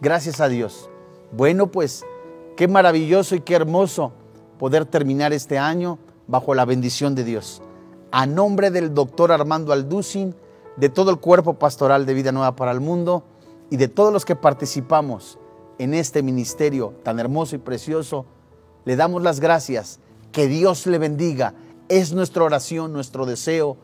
[0.00, 0.88] Gracias a Dios.
[1.32, 2.04] Bueno, pues
[2.56, 4.12] qué maravilloso y qué hermoso
[4.58, 7.60] poder terminar este año bajo la bendición de Dios.
[8.12, 10.34] A nombre del doctor Armando Alducin,
[10.76, 13.24] de todo el cuerpo pastoral de Vida Nueva para el Mundo
[13.70, 15.38] y de todos los que participamos
[15.78, 18.24] en este ministerio tan hermoso y precioso,
[18.84, 19.98] le damos las gracias.
[20.30, 21.54] Que Dios le bendiga
[21.88, 23.76] es nuestra oración, nuestro deseo,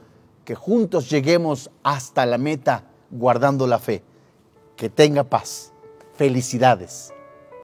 [0.45, 4.03] que juntos lleguemos hasta la meta guardando la fe.
[4.77, 5.73] Que tenga paz.
[6.17, 7.14] Felicidades.